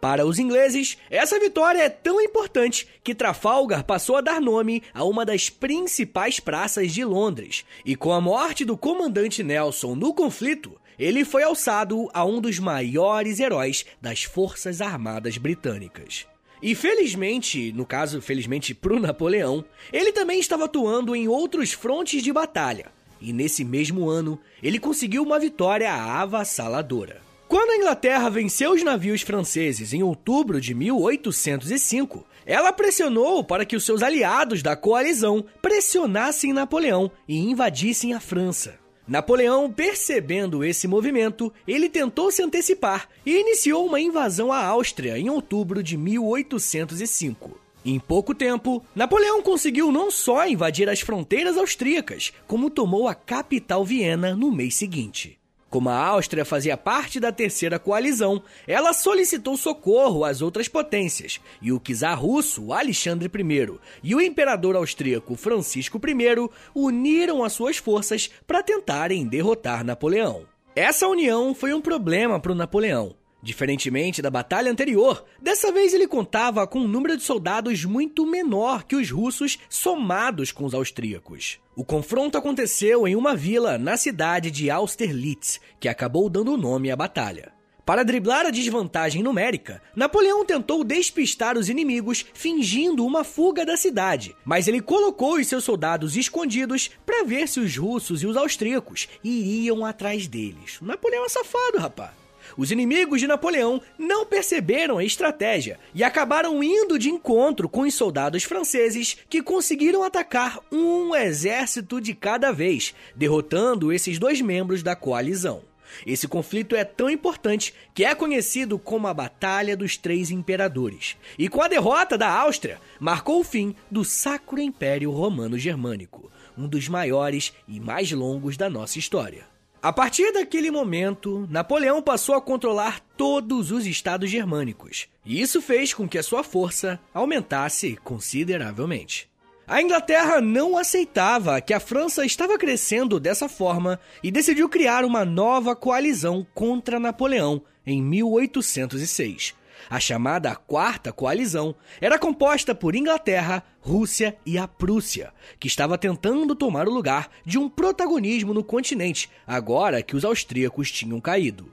Para 0.00 0.24
os 0.24 0.38
ingleses, 0.38 0.96
essa 1.10 1.40
vitória 1.40 1.80
é 1.80 1.88
tão 1.88 2.20
importante 2.20 2.86
que 3.02 3.14
Trafalgar 3.14 3.84
passou 3.84 4.16
a 4.16 4.20
dar 4.20 4.40
nome 4.40 4.82
a 4.92 5.02
uma 5.02 5.24
das 5.24 5.48
principais 5.48 6.38
praças 6.38 6.92
de 6.92 7.02
Londres. 7.04 7.64
E 7.86 7.96
com 7.96 8.12
a 8.12 8.20
morte 8.20 8.66
do 8.66 8.76
comandante 8.76 9.42
Nelson 9.42 9.94
no 9.94 10.12
conflito, 10.12 10.78
ele 10.98 11.24
foi 11.24 11.42
alçado 11.42 12.08
a 12.12 12.24
um 12.24 12.40
dos 12.40 12.58
maiores 12.58 13.40
heróis 13.40 13.84
das 14.00 14.22
Forças 14.24 14.80
Armadas 14.80 15.36
Britânicas. 15.36 16.26
E 16.62 16.74
felizmente, 16.74 17.72
no 17.72 17.84
caso, 17.84 18.22
felizmente 18.22 18.74
pro 18.74 18.98
Napoleão, 18.98 19.64
ele 19.92 20.12
também 20.12 20.40
estava 20.40 20.64
atuando 20.64 21.14
em 21.14 21.28
outros 21.28 21.72
frontes 21.72 22.22
de 22.22 22.32
batalha. 22.32 22.86
E 23.20 23.32
nesse 23.32 23.64
mesmo 23.64 24.08
ano, 24.08 24.40
ele 24.62 24.78
conseguiu 24.78 25.22
uma 25.22 25.38
vitória 25.38 25.92
avassaladora. 25.92 27.22
Quando 27.48 27.70
a 27.70 27.76
Inglaterra 27.76 28.30
venceu 28.30 28.72
os 28.72 28.82
navios 28.82 29.22
franceses 29.22 29.92
em 29.92 30.02
outubro 30.02 30.60
de 30.60 30.74
1805, 30.74 32.26
ela 32.46 32.72
pressionou 32.72 33.44
para 33.44 33.64
que 33.64 33.76
os 33.76 33.84
seus 33.84 34.02
aliados 34.02 34.62
da 34.62 34.74
coalizão 34.74 35.44
pressionassem 35.60 36.52
Napoleão 36.52 37.10
e 37.28 37.38
invadissem 37.38 38.12
a 38.12 38.20
França. 38.20 38.83
Napoleão, 39.06 39.70
percebendo 39.70 40.64
esse 40.64 40.88
movimento, 40.88 41.52
ele 41.68 41.90
tentou 41.90 42.30
se 42.30 42.42
antecipar 42.42 43.06
e 43.24 43.38
iniciou 43.38 43.86
uma 43.86 44.00
invasão 44.00 44.50
à 44.50 44.64
Áustria 44.64 45.18
em 45.18 45.28
outubro 45.28 45.82
de 45.82 45.96
1805. 45.96 47.60
Em 47.84 48.00
pouco 48.00 48.34
tempo, 48.34 48.82
Napoleão 48.94 49.42
conseguiu 49.42 49.92
não 49.92 50.10
só 50.10 50.48
invadir 50.48 50.88
as 50.88 51.00
fronteiras 51.00 51.58
austríacas, 51.58 52.32
como 52.46 52.70
tomou 52.70 53.06
a 53.06 53.14
capital 53.14 53.84
Viena 53.84 54.34
no 54.34 54.50
mês 54.50 54.74
seguinte. 54.74 55.38
Como 55.74 55.88
a 55.88 56.06
Áustria 56.06 56.44
fazia 56.44 56.76
parte 56.76 57.18
da 57.18 57.32
terceira 57.32 57.80
coalizão, 57.80 58.40
ela 58.64 58.92
solicitou 58.92 59.56
socorro 59.56 60.24
às 60.24 60.40
outras 60.40 60.68
potências, 60.68 61.40
e 61.60 61.72
o 61.72 61.80
czar 61.80 62.16
russo 62.16 62.72
Alexandre 62.72 63.28
I 63.28 63.80
e 64.00 64.14
o 64.14 64.20
imperador 64.20 64.76
austríaco 64.76 65.34
Francisco 65.34 66.00
I 66.08 66.48
uniram 66.76 67.42
as 67.42 67.54
suas 67.54 67.78
forças 67.78 68.30
para 68.46 68.62
tentarem 68.62 69.26
derrotar 69.26 69.84
Napoleão. 69.84 70.42
Essa 70.76 71.08
união 71.08 71.52
foi 71.56 71.74
um 71.74 71.80
problema 71.80 72.38
para 72.38 72.52
o 72.52 72.54
Napoleão. 72.54 73.16
Diferentemente 73.42 74.22
da 74.22 74.30
batalha 74.30 74.70
anterior, 74.70 75.24
dessa 75.42 75.72
vez 75.72 75.92
ele 75.92 76.06
contava 76.06 76.68
com 76.68 76.82
um 76.82 76.88
número 76.88 77.16
de 77.16 77.24
soldados 77.24 77.84
muito 77.84 78.24
menor 78.24 78.84
que 78.84 78.94
os 78.94 79.10
russos 79.10 79.58
somados 79.68 80.52
com 80.52 80.64
os 80.64 80.72
austríacos. 80.72 81.58
O 81.76 81.84
confronto 81.84 82.38
aconteceu 82.38 83.06
em 83.08 83.16
uma 83.16 83.34
vila 83.34 83.76
na 83.76 83.96
cidade 83.96 84.48
de 84.48 84.70
Austerlitz, 84.70 85.60
que 85.80 85.88
acabou 85.88 86.30
dando 86.30 86.56
nome 86.56 86.88
à 86.88 86.94
batalha. 86.94 87.52
Para 87.84 88.04
driblar 88.04 88.46
a 88.46 88.50
desvantagem 88.50 89.24
numérica, 89.24 89.82
Napoleão 89.94 90.44
tentou 90.44 90.84
despistar 90.84 91.58
os 91.58 91.68
inimigos 91.68 92.24
fingindo 92.32 93.04
uma 93.04 93.24
fuga 93.24 93.66
da 93.66 93.76
cidade, 93.76 94.36
mas 94.44 94.68
ele 94.68 94.80
colocou 94.80 95.34
os 95.34 95.48
seus 95.48 95.64
soldados 95.64 96.16
escondidos 96.16 96.90
para 97.04 97.24
ver 97.24 97.48
se 97.48 97.58
os 97.58 97.76
russos 97.76 98.22
e 98.22 98.26
os 98.26 98.36
austríacos 98.36 99.08
iriam 99.22 99.84
atrás 99.84 100.28
deles. 100.28 100.78
Napoleão 100.80 101.26
é 101.26 101.28
safado, 101.28 101.78
rapaz. 101.78 102.23
Os 102.56 102.70
inimigos 102.70 103.20
de 103.20 103.26
Napoleão 103.26 103.80
não 103.98 104.24
perceberam 104.24 104.98
a 104.98 105.04
estratégia 105.04 105.78
e 105.94 106.04
acabaram 106.04 106.62
indo 106.62 106.98
de 106.98 107.10
encontro 107.10 107.68
com 107.68 107.82
os 107.82 107.94
soldados 107.94 108.44
franceses 108.44 109.16
que 109.28 109.42
conseguiram 109.42 110.02
atacar 110.02 110.60
um 110.70 111.14
exército 111.14 112.00
de 112.00 112.14
cada 112.14 112.52
vez, 112.52 112.94
derrotando 113.14 113.92
esses 113.92 114.18
dois 114.18 114.40
membros 114.40 114.82
da 114.82 114.94
coalizão. 114.94 115.62
Esse 116.06 116.26
conflito 116.26 116.74
é 116.74 116.84
tão 116.84 117.08
importante 117.08 117.72
que 117.94 118.04
é 118.04 118.14
conhecido 118.14 118.78
como 118.78 119.06
a 119.06 119.14
Batalha 119.14 119.76
dos 119.76 119.96
Três 119.96 120.30
Imperadores. 120.30 121.16
E 121.38 121.48
com 121.48 121.62
a 121.62 121.68
derrota 121.68 122.18
da 122.18 122.28
Áustria, 122.28 122.80
marcou 122.98 123.40
o 123.40 123.44
fim 123.44 123.74
do 123.90 124.04
Sacro 124.04 124.60
Império 124.60 125.10
Romano 125.10 125.58
Germânico, 125.58 126.30
um 126.56 126.66
dos 126.66 126.88
maiores 126.88 127.52
e 127.68 127.78
mais 127.78 128.10
longos 128.10 128.56
da 128.56 128.68
nossa 128.68 128.98
história. 128.98 129.53
A 129.84 129.92
partir 129.92 130.32
daquele 130.32 130.70
momento, 130.70 131.46
Napoleão 131.50 132.00
passou 132.00 132.34
a 132.34 132.40
controlar 132.40 133.00
todos 133.18 133.70
os 133.70 133.86
estados 133.86 134.30
germânicos, 134.30 135.08
e 135.26 135.42
isso 135.42 135.60
fez 135.60 135.92
com 135.92 136.08
que 136.08 136.16
a 136.16 136.22
sua 136.22 136.42
força 136.42 136.98
aumentasse 137.12 137.94
consideravelmente. 138.02 139.28
A 139.66 139.82
Inglaterra 139.82 140.40
não 140.40 140.78
aceitava 140.78 141.60
que 141.60 141.74
a 141.74 141.80
França 141.80 142.24
estava 142.24 142.56
crescendo 142.56 143.20
dessa 143.20 143.46
forma 143.46 144.00
e 144.22 144.30
decidiu 144.30 144.70
criar 144.70 145.04
uma 145.04 145.22
nova 145.22 145.76
coalizão 145.76 146.46
contra 146.54 146.98
Napoleão 146.98 147.60
em 147.86 148.00
1806 148.00 149.54
a 149.88 150.00
chamada 150.00 150.54
Quarta 150.54 151.12
Coalizão 151.12 151.74
era 152.00 152.18
composta 152.18 152.74
por 152.74 152.94
Inglaterra, 152.94 153.62
Rússia 153.80 154.36
e 154.46 154.56
a 154.56 154.66
Prússia, 154.66 155.32
que 155.58 155.68
estava 155.68 155.98
tentando 155.98 156.54
tomar 156.54 156.88
o 156.88 156.92
lugar 156.92 157.30
de 157.44 157.58
um 157.58 157.68
protagonismo 157.68 158.54
no 158.54 158.64
continente, 158.64 159.30
agora 159.46 160.02
que 160.02 160.16
os 160.16 160.24
austríacos 160.24 160.90
tinham 160.90 161.20
caído. 161.20 161.72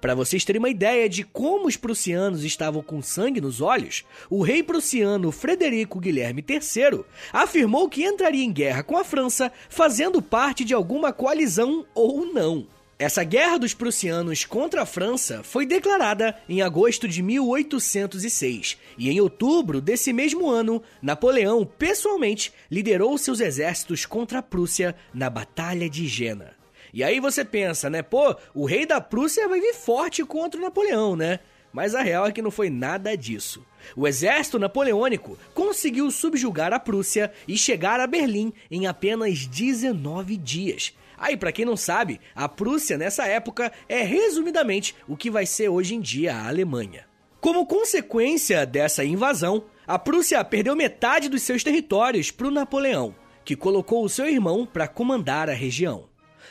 Para 0.00 0.14
vocês 0.14 0.44
terem 0.44 0.58
uma 0.58 0.68
ideia 0.68 1.08
de 1.08 1.24
como 1.24 1.66
os 1.66 1.76
prussianos 1.76 2.44
estavam 2.44 2.82
com 2.82 3.02
sangue 3.02 3.40
nos 3.40 3.60
olhos, 3.60 4.04
o 4.28 4.42
rei 4.42 4.62
prussiano 4.62 5.32
Frederico 5.32 5.98
Guilherme 5.98 6.44
III 6.46 7.04
afirmou 7.32 7.88
que 7.88 8.04
entraria 8.04 8.44
em 8.44 8.52
guerra 8.52 8.82
com 8.82 8.96
a 8.96 9.04
França 9.04 9.50
fazendo 9.68 10.20
parte 10.20 10.64
de 10.64 10.74
alguma 10.74 11.12
coalizão 11.12 11.86
ou 11.94 12.26
não. 12.26 12.66
Essa 13.00 13.22
guerra 13.22 13.58
dos 13.58 13.74
prussianos 13.74 14.44
contra 14.44 14.82
a 14.82 14.86
França 14.86 15.44
foi 15.44 15.64
declarada 15.64 16.36
em 16.48 16.62
agosto 16.62 17.06
de 17.06 17.22
1806 17.22 18.76
e 18.98 19.08
em 19.08 19.20
outubro 19.20 19.80
desse 19.80 20.12
mesmo 20.12 20.50
ano, 20.50 20.82
Napoleão 21.00 21.64
pessoalmente 21.64 22.52
liderou 22.68 23.16
seus 23.16 23.38
exércitos 23.38 24.04
contra 24.04 24.40
a 24.40 24.42
Prússia 24.42 24.96
na 25.14 25.30
Batalha 25.30 25.88
de 25.88 26.08
Jena. 26.08 26.54
E 26.92 27.04
aí 27.04 27.20
você 27.20 27.44
pensa, 27.44 27.88
né? 27.88 28.02
Pô, 28.02 28.34
o 28.52 28.66
rei 28.66 28.84
da 28.84 29.00
Prússia 29.00 29.46
vai 29.46 29.60
vir 29.60 29.74
forte 29.74 30.24
contra 30.24 30.58
o 30.58 30.64
Napoleão, 30.64 31.14
né? 31.14 31.38
Mas 31.72 31.94
a 31.94 32.02
real 32.02 32.26
é 32.26 32.32
que 32.32 32.42
não 32.42 32.50
foi 32.50 32.68
nada 32.68 33.16
disso. 33.16 33.64
O 33.94 34.08
exército 34.08 34.58
napoleônico 34.58 35.38
conseguiu 35.54 36.10
subjugar 36.10 36.72
a 36.72 36.80
Prússia 36.80 37.30
e 37.46 37.56
chegar 37.56 38.00
a 38.00 38.08
Berlim 38.08 38.52
em 38.68 38.88
apenas 38.88 39.46
19 39.46 40.36
dias, 40.36 40.94
Aí, 41.18 41.36
para 41.36 41.52
quem 41.52 41.64
não 41.64 41.76
sabe, 41.76 42.20
a 42.34 42.48
Prússia 42.48 42.96
nessa 42.96 43.26
época 43.26 43.72
é 43.88 44.02
resumidamente 44.02 44.94
o 45.08 45.16
que 45.16 45.30
vai 45.30 45.44
ser 45.44 45.68
hoje 45.68 45.94
em 45.94 46.00
dia 46.00 46.34
a 46.34 46.46
Alemanha. 46.46 47.06
Como 47.40 47.66
consequência 47.66 48.64
dessa 48.64 49.04
invasão, 49.04 49.64
a 49.86 49.98
Prússia 49.98 50.42
perdeu 50.44 50.76
metade 50.76 51.28
dos 51.28 51.42
seus 51.42 51.64
territórios 51.64 52.30
para 52.30 52.46
o 52.46 52.50
Napoleão, 52.50 53.14
que 53.44 53.56
colocou 53.56 54.04
o 54.04 54.08
seu 54.08 54.28
irmão 54.28 54.66
para 54.66 54.86
comandar 54.86 55.48
a 55.48 55.54
região. 55.54 56.08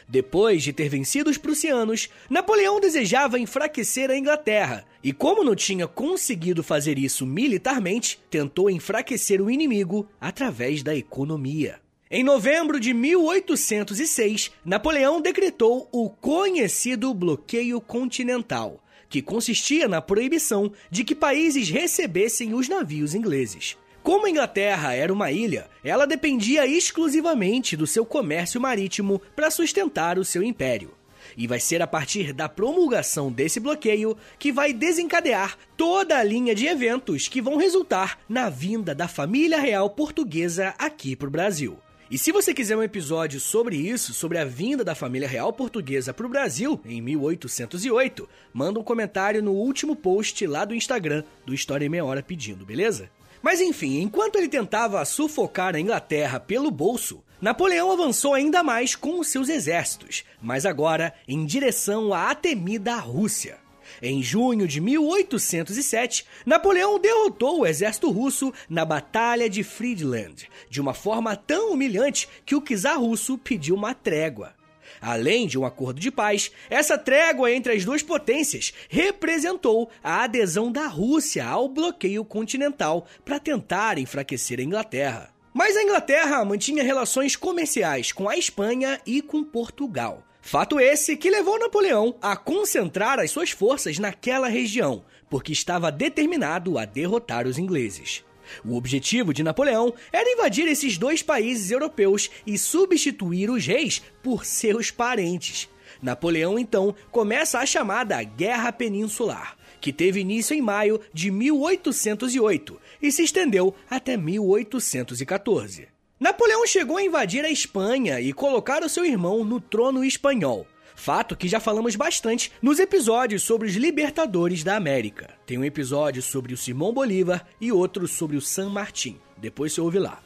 Depois 0.07 0.63
de 0.63 0.71
ter 0.71 0.89
vencido 0.89 1.29
os 1.29 1.37
prussianos, 1.37 2.09
Napoleão 2.29 2.79
desejava 2.79 3.39
enfraquecer 3.39 4.09
a 4.09 4.17
Inglaterra, 4.17 4.85
e 5.03 5.11
como 5.11 5.43
não 5.43 5.55
tinha 5.55 5.87
conseguido 5.87 6.63
fazer 6.63 6.97
isso 6.97 7.25
militarmente, 7.25 8.19
tentou 8.29 8.69
enfraquecer 8.69 9.41
o 9.41 9.51
inimigo 9.51 10.07
através 10.19 10.81
da 10.83 10.95
economia. 10.95 11.79
Em 12.09 12.23
novembro 12.23 12.79
de 12.79 12.93
1806, 12.93 14.51
Napoleão 14.63 15.19
decretou 15.19 15.89
o 15.91 16.09
conhecido 16.09 17.13
bloqueio 17.13 17.81
continental, 17.81 18.81
que 19.09 19.21
consistia 19.21 19.89
na 19.89 20.01
proibição 20.01 20.71
de 20.89 21.03
que 21.03 21.13
países 21.13 21.69
recebessem 21.69 22.53
os 22.53 22.69
navios 22.69 23.13
ingleses. 23.13 23.75
Como 24.01 24.25
a 24.25 24.29
Inglaterra 24.29 24.93
era 24.93 25.11
uma 25.11 25.33
ilha, 25.33 25.69
ela 25.83 26.07
dependia 26.07 26.65
exclusivamente 26.65 27.75
do 27.75 27.85
seu 27.85 28.05
comércio 28.05 28.61
marítimo 28.61 29.21
para 29.35 29.51
sustentar 29.51 30.17
o 30.17 30.23
seu 30.23 30.41
império. 30.41 30.93
E 31.35 31.45
vai 31.45 31.59
ser 31.59 31.81
a 31.81 31.87
partir 31.87 32.31
da 32.31 32.47
promulgação 32.47 33.29
desse 33.29 33.59
bloqueio 33.59 34.15
que 34.39 34.49
vai 34.49 34.71
desencadear 34.71 35.57
toda 35.75 36.17
a 36.17 36.23
linha 36.23 36.55
de 36.55 36.67
eventos 36.67 37.27
que 37.27 37.41
vão 37.41 37.57
resultar 37.57 38.17
na 38.29 38.49
vinda 38.49 38.95
da 38.95 39.09
família 39.09 39.59
real 39.59 39.89
portuguesa 39.89 40.73
aqui 40.77 41.13
para 41.13 41.27
o 41.27 41.31
Brasil. 41.31 41.77
E 42.09 42.17
se 42.17 42.31
você 42.31 42.53
quiser 42.53 42.77
um 42.77 42.83
episódio 42.83 43.37
sobre 43.37 43.75
isso, 43.75 44.13
sobre 44.13 44.37
a 44.37 44.45
vinda 44.45 44.81
da 44.81 44.95
família 44.95 45.27
real 45.27 45.51
portuguesa 45.51 46.13
para 46.13 46.25
o 46.25 46.29
Brasil 46.29 46.79
em 46.85 47.01
1808, 47.01 48.29
manda 48.53 48.79
um 48.79 48.83
comentário 48.83 49.43
no 49.43 49.51
último 49.51 49.93
post 49.93 50.47
lá 50.47 50.63
do 50.63 50.73
Instagram 50.73 51.23
do 51.45 51.53
História 51.53 51.85
em 51.85 51.89
Meia 51.89 52.05
Hora 52.05 52.23
pedindo, 52.23 52.65
beleza? 52.65 53.09
Mas 53.41 53.59
enfim, 53.59 53.99
enquanto 53.99 54.37
ele 54.37 54.47
tentava 54.47 55.03
sufocar 55.03 55.75
a 55.75 55.79
Inglaterra 55.79 56.39
pelo 56.39 56.71
bolso, 56.71 57.21
Napoleão 57.41 57.91
avançou 57.91 58.33
ainda 58.33 58.63
mais 58.63 58.95
com 58.95 59.19
os 59.19 59.27
seus 59.27 59.49
exércitos, 59.49 60.23
mas 60.41 60.65
agora 60.65 61.13
em 61.27 61.45
direção 61.45 62.13
à 62.13 62.33
temida 62.33 62.95
Rússia. 62.95 63.66
Em 64.01 64.21
junho 64.21 64.67
de 64.67 64.79
1807, 64.79 66.25
Napoleão 66.45 66.99
derrotou 66.99 67.61
o 67.61 67.65
exército 67.65 68.11
russo 68.11 68.53
na 68.69 68.85
Batalha 68.85 69.49
de 69.49 69.63
Friedland, 69.63 70.47
de 70.69 70.79
uma 70.79 70.93
forma 70.93 71.35
tão 71.35 71.71
humilhante 71.71 72.29
que 72.45 72.55
o 72.55 72.61
czar 72.61 72.99
russo 72.99 73.37
pediu 73.37 73.75
uma 73.75 73.93
trégua. 73.93 74.53
Além 75.01 75.47
de 75.47 75.57
um 75.57 75.65
acordo 75.65 75.99
de 75.99 76.11
paz, 76.11 76.51
essa 76.69 76.97
trégua 76.97 77.51
entre 77.51 77.73
as 77.73 77.85
duas 77.85 78.01
potências 78.01 78.73
representou 78.89 79.89
a 80.03 80.23
adesão 80.23 80.71
da 80.71 80.87
Rússia 80.87 81.45
ao 81.45 81.67
bloqueio 81.67 82.23
continental 82.25 83.05
para 83.23 83.39
tentar 83.39 83.97
enfraquecer 83.97 84.59
a 84.59 84.63
Inglaterra. 84.63 85.29
Mas 85.53 85.75
a 85.75 85.83
Inglaterra 85.83 86.45
mantinha 86.45 86.83
relações 86.83 87.35
comerciais 87.35 88.11
com 88.11 88.29
a 88.29 88.37
Espanha 88.37 89.01
e 89.05 89.21
com 89.21 89.43
Portugal. 89.43 90.26
Fato 90.47 90.79
esse 90.79 91.17
que 91.17 91.29
levou 91.29 91.59
Napoleão 91.59 92.15
a 92.21 92.33
concentrar 92.37 93.19
as 93.19 93.31
suas 93.31 93.51
forças 93.51 93.99
naquela 93.99 94.47
região, 94.47 95.03
porque 95.29 95.51
estava 95.51 95.91
determinado 95.91 96.77
a 96.77 96.85
derrotar 96.85 97.45
os 97.45 97.57
ingleses. 97.57 98.23
O 98.63 98.77
objetivo 98.77 99.33
de 99.33 99.43
Napoleão 99.43 99.93
era 100.09 100.31
invadir 100.31 100.65
esses 100.69 100.97
dois 100.97 101.21
países 101.21 101.69
europeus 101.69 102.31
e 102.45 102.57
substituir 102.57 103.49
os 103.49 103.65
reis 103.65 104.01
por 104.23 104.45
seus 104.45 104.89
parentes. 104.89 105.67
Napoleão 106.01 106.57
então 106.57 106.95
começa 107.11 107.59
a 107.59 107.65
chamada 107.65 108.23
Guerra 108.23 108.71
Peninsular, 108.71 109.57
que 109.81 109.91
teve 109.91 110.21
início 110.21 110.55
em 110.55 110.61
maio 110.61 111.01
de 111.13 111.29
1808 111.29 112.79
e 113.01 113.11
se 113.11 113.21
estendeu 113.21 113.75
até 113.89 114.15
1814. 114.15 115.96
Napoleão 116.19 116.65
chegou 116.65 116.97
a 116.97 117.03
invadir 117.03 117.45
a 117.45 117.49
Espanha 117.49 118.19
e 118.19 118.33
colocar 118.33 118.83
o 118.83 118.89
seu 118.89 119.05
irmão 119.05 119.43
no 119.43 119.61
trono 119.61 120.03
espanhol. 120.03 120.65
Fato 120.95 121.35
que 121.35 121.47
já 121.47 121.59
falamos 121.59 121.95
bastante 121.95 122.51
nos 122.59 122.79
episódios 122.79 123.43
sobre 123.43 123.67
os 123.67 123.75
libertadores 123.75 124.63
da 124.63 124.75
América. 124.75 125.35
Tem 125.45 125.59
um 125.59 125.63
episódio 125.63 126.23
sobre 126.23 126.55
o 126.55 126.57
Simão 126.57 126.91
Bolívar 126.91 127.45
e 127.61 127.71
outro 127.71 128.07
sobre 128.07 128.35
o 128.35 128.41
San 128.41 128.69
Martín. 128.69 129.19
Depois 129.37 129.73
você 129.73 129.79
ouve 129.79 129.99
lá. 129.99 130.19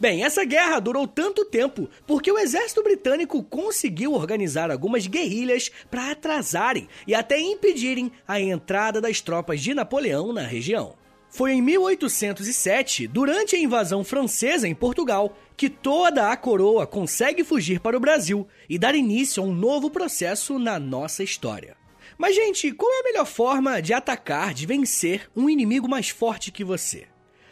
Bem, 0.00 0.24
essa 0.24 0.44
guerra 0.44 0.80
durou 0.80 1.06
tanto 1.06 1.44
tempo 1.44 1.88
porque 2.08 2.32
o 2.32 2.38
exército 2.38 2.82
britânico 2.82 3.40
conseguiu 3.44 4.14
organizar 4.14 4.68
algumas 4.68 5.06
guerrilhas 5.06 5.70
para 5.88 6.10
atrasarem 6.10 6.88
e 7.06 7.14
até 7.14 7.38
impedirem 7.38 8.10
a 8.26 8.40
entrada 8.40 9.00
das 9.00 9.20
tropas 9.20 9.60
de 9.60 9.74
Napoleão 9.74 10.32
na 10.32 10.42
região. 10.42 10.96
Foi 11.36 11.52
em 11.52 11.60
1807, 11.60 13.06
durante 13.06 13.56
a 13.56 13.58
invasão 13.58 14.02
francesa 14.02 14.66
em 14.66 14.74
Portugal, 14.74 15.36
que 15.54 15.68
toda 15.68 16.32
a 16.32 16.36
coroa 16.38 16.86
consegue 16.86 17.44
fugir 17.44 17.78
para 17.78 17.94
o 17.94 18.00
Brasil 18.00 18.48
e 18.70 18.78
dar 18.78 18.94
início 18.94 19.42
a 19.42 19.46
um 19.46 19.52
novo 19.52 19.90
processo 19.90 20.58
na 20.58 20.78
nossa 20.78 21.22
história. 21.22 21.76
Mas, 22.16 22.34
gente, 22.34 22.72
qual 22.72 22.90
é 22.90 23.00
a 23.00 23.02
melhor 23.02 23.26
forma 23.26 23.82
de 23.82 23.92
atacar, 23.92 24.54
de 24.54 24.64
vencer 24.64 25.28
um 25.36 25.50
inimigo 25.50 25.86
mais 25.86 26.08
forte 26.08 26.50
que 26.50 26.64
você? 26.64 27.06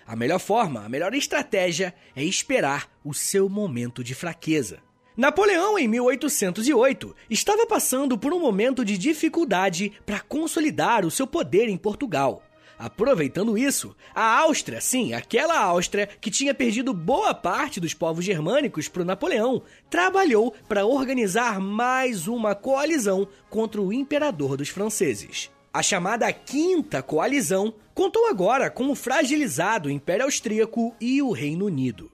A 0.06 0.16
melhor 0.16 0.40
forma, 0.40 0.82
a 0.82 0.88
melhor 0.88 1.14
estratégia 1.14 1.94
é 2.16 2.24
esperar 2.24 2.90
o 3.04 3.12
seu 3.12 3.50
momento 3.50 4.02
de 4.02 4.14
fraqueza. 4.14 4.78
Napoleão, 5.14 5.78
em 5.78 5.86
1808, 5.86 7.14
estava 7.28 7.66
passando 7.66 8.16
por 8.16 8.32
um 8.32 8.40
momento 8.40 8.82
de 8.82 8.96
dificuldade 8.96 9.92
para 10.06 10.20
consolidar 10.20 11.04
o 11.04 11.10
seu 11.10 11.26
poder 11.26 11.68
em 11.68 11.76
Portugal. 11.76 12.42
Aproveitando 12.84 13.56
isso, 13.56 13.96
a 14.14 14.40
Áustria, 14.40 14.78
sim, 14.78 15.14
aquela 15.14 15.58
Áustria 15.58 16.06
que 16.06 16.30
tinha 16.30 16.52
perdido 16.52 16.92
boa 16.92 17.32
parte 17.32 17.80
dos 17.80 17.94
povos 17.94 18.22
germânicos 18.22 18.88
para 18.88 19.00
o 19.00 19.06
Napoleão, 19.06 19.62
trabalhou 19.88 20.54
para 20.68 20.84
organizar 20.84 21.58
mais 21.58 22.28
uma 22.28 22.54
coalizão 22.54 23.26
contra 23.48 23.80
o 23.80 23.90
imperador 23.90 24.58
dos 24.58 24.68
franceses. 24.68 25.50
A 25.72 25.82
chamada 25.82 26.30
Quinta 26.30 27.02
Coalizão 27.02 27.72
contou 27.94 28.26
agora 28.28 28.68
com 28.68 28.90
o 28.90 28.94
fragilizado 28.94 29.88
Império 29.88 30.26
Austríaco 30.26 30.94
e 31.00 31.22
o 31.22 31.30
Reino 31.30 31.64
Unido. 31.64 32.12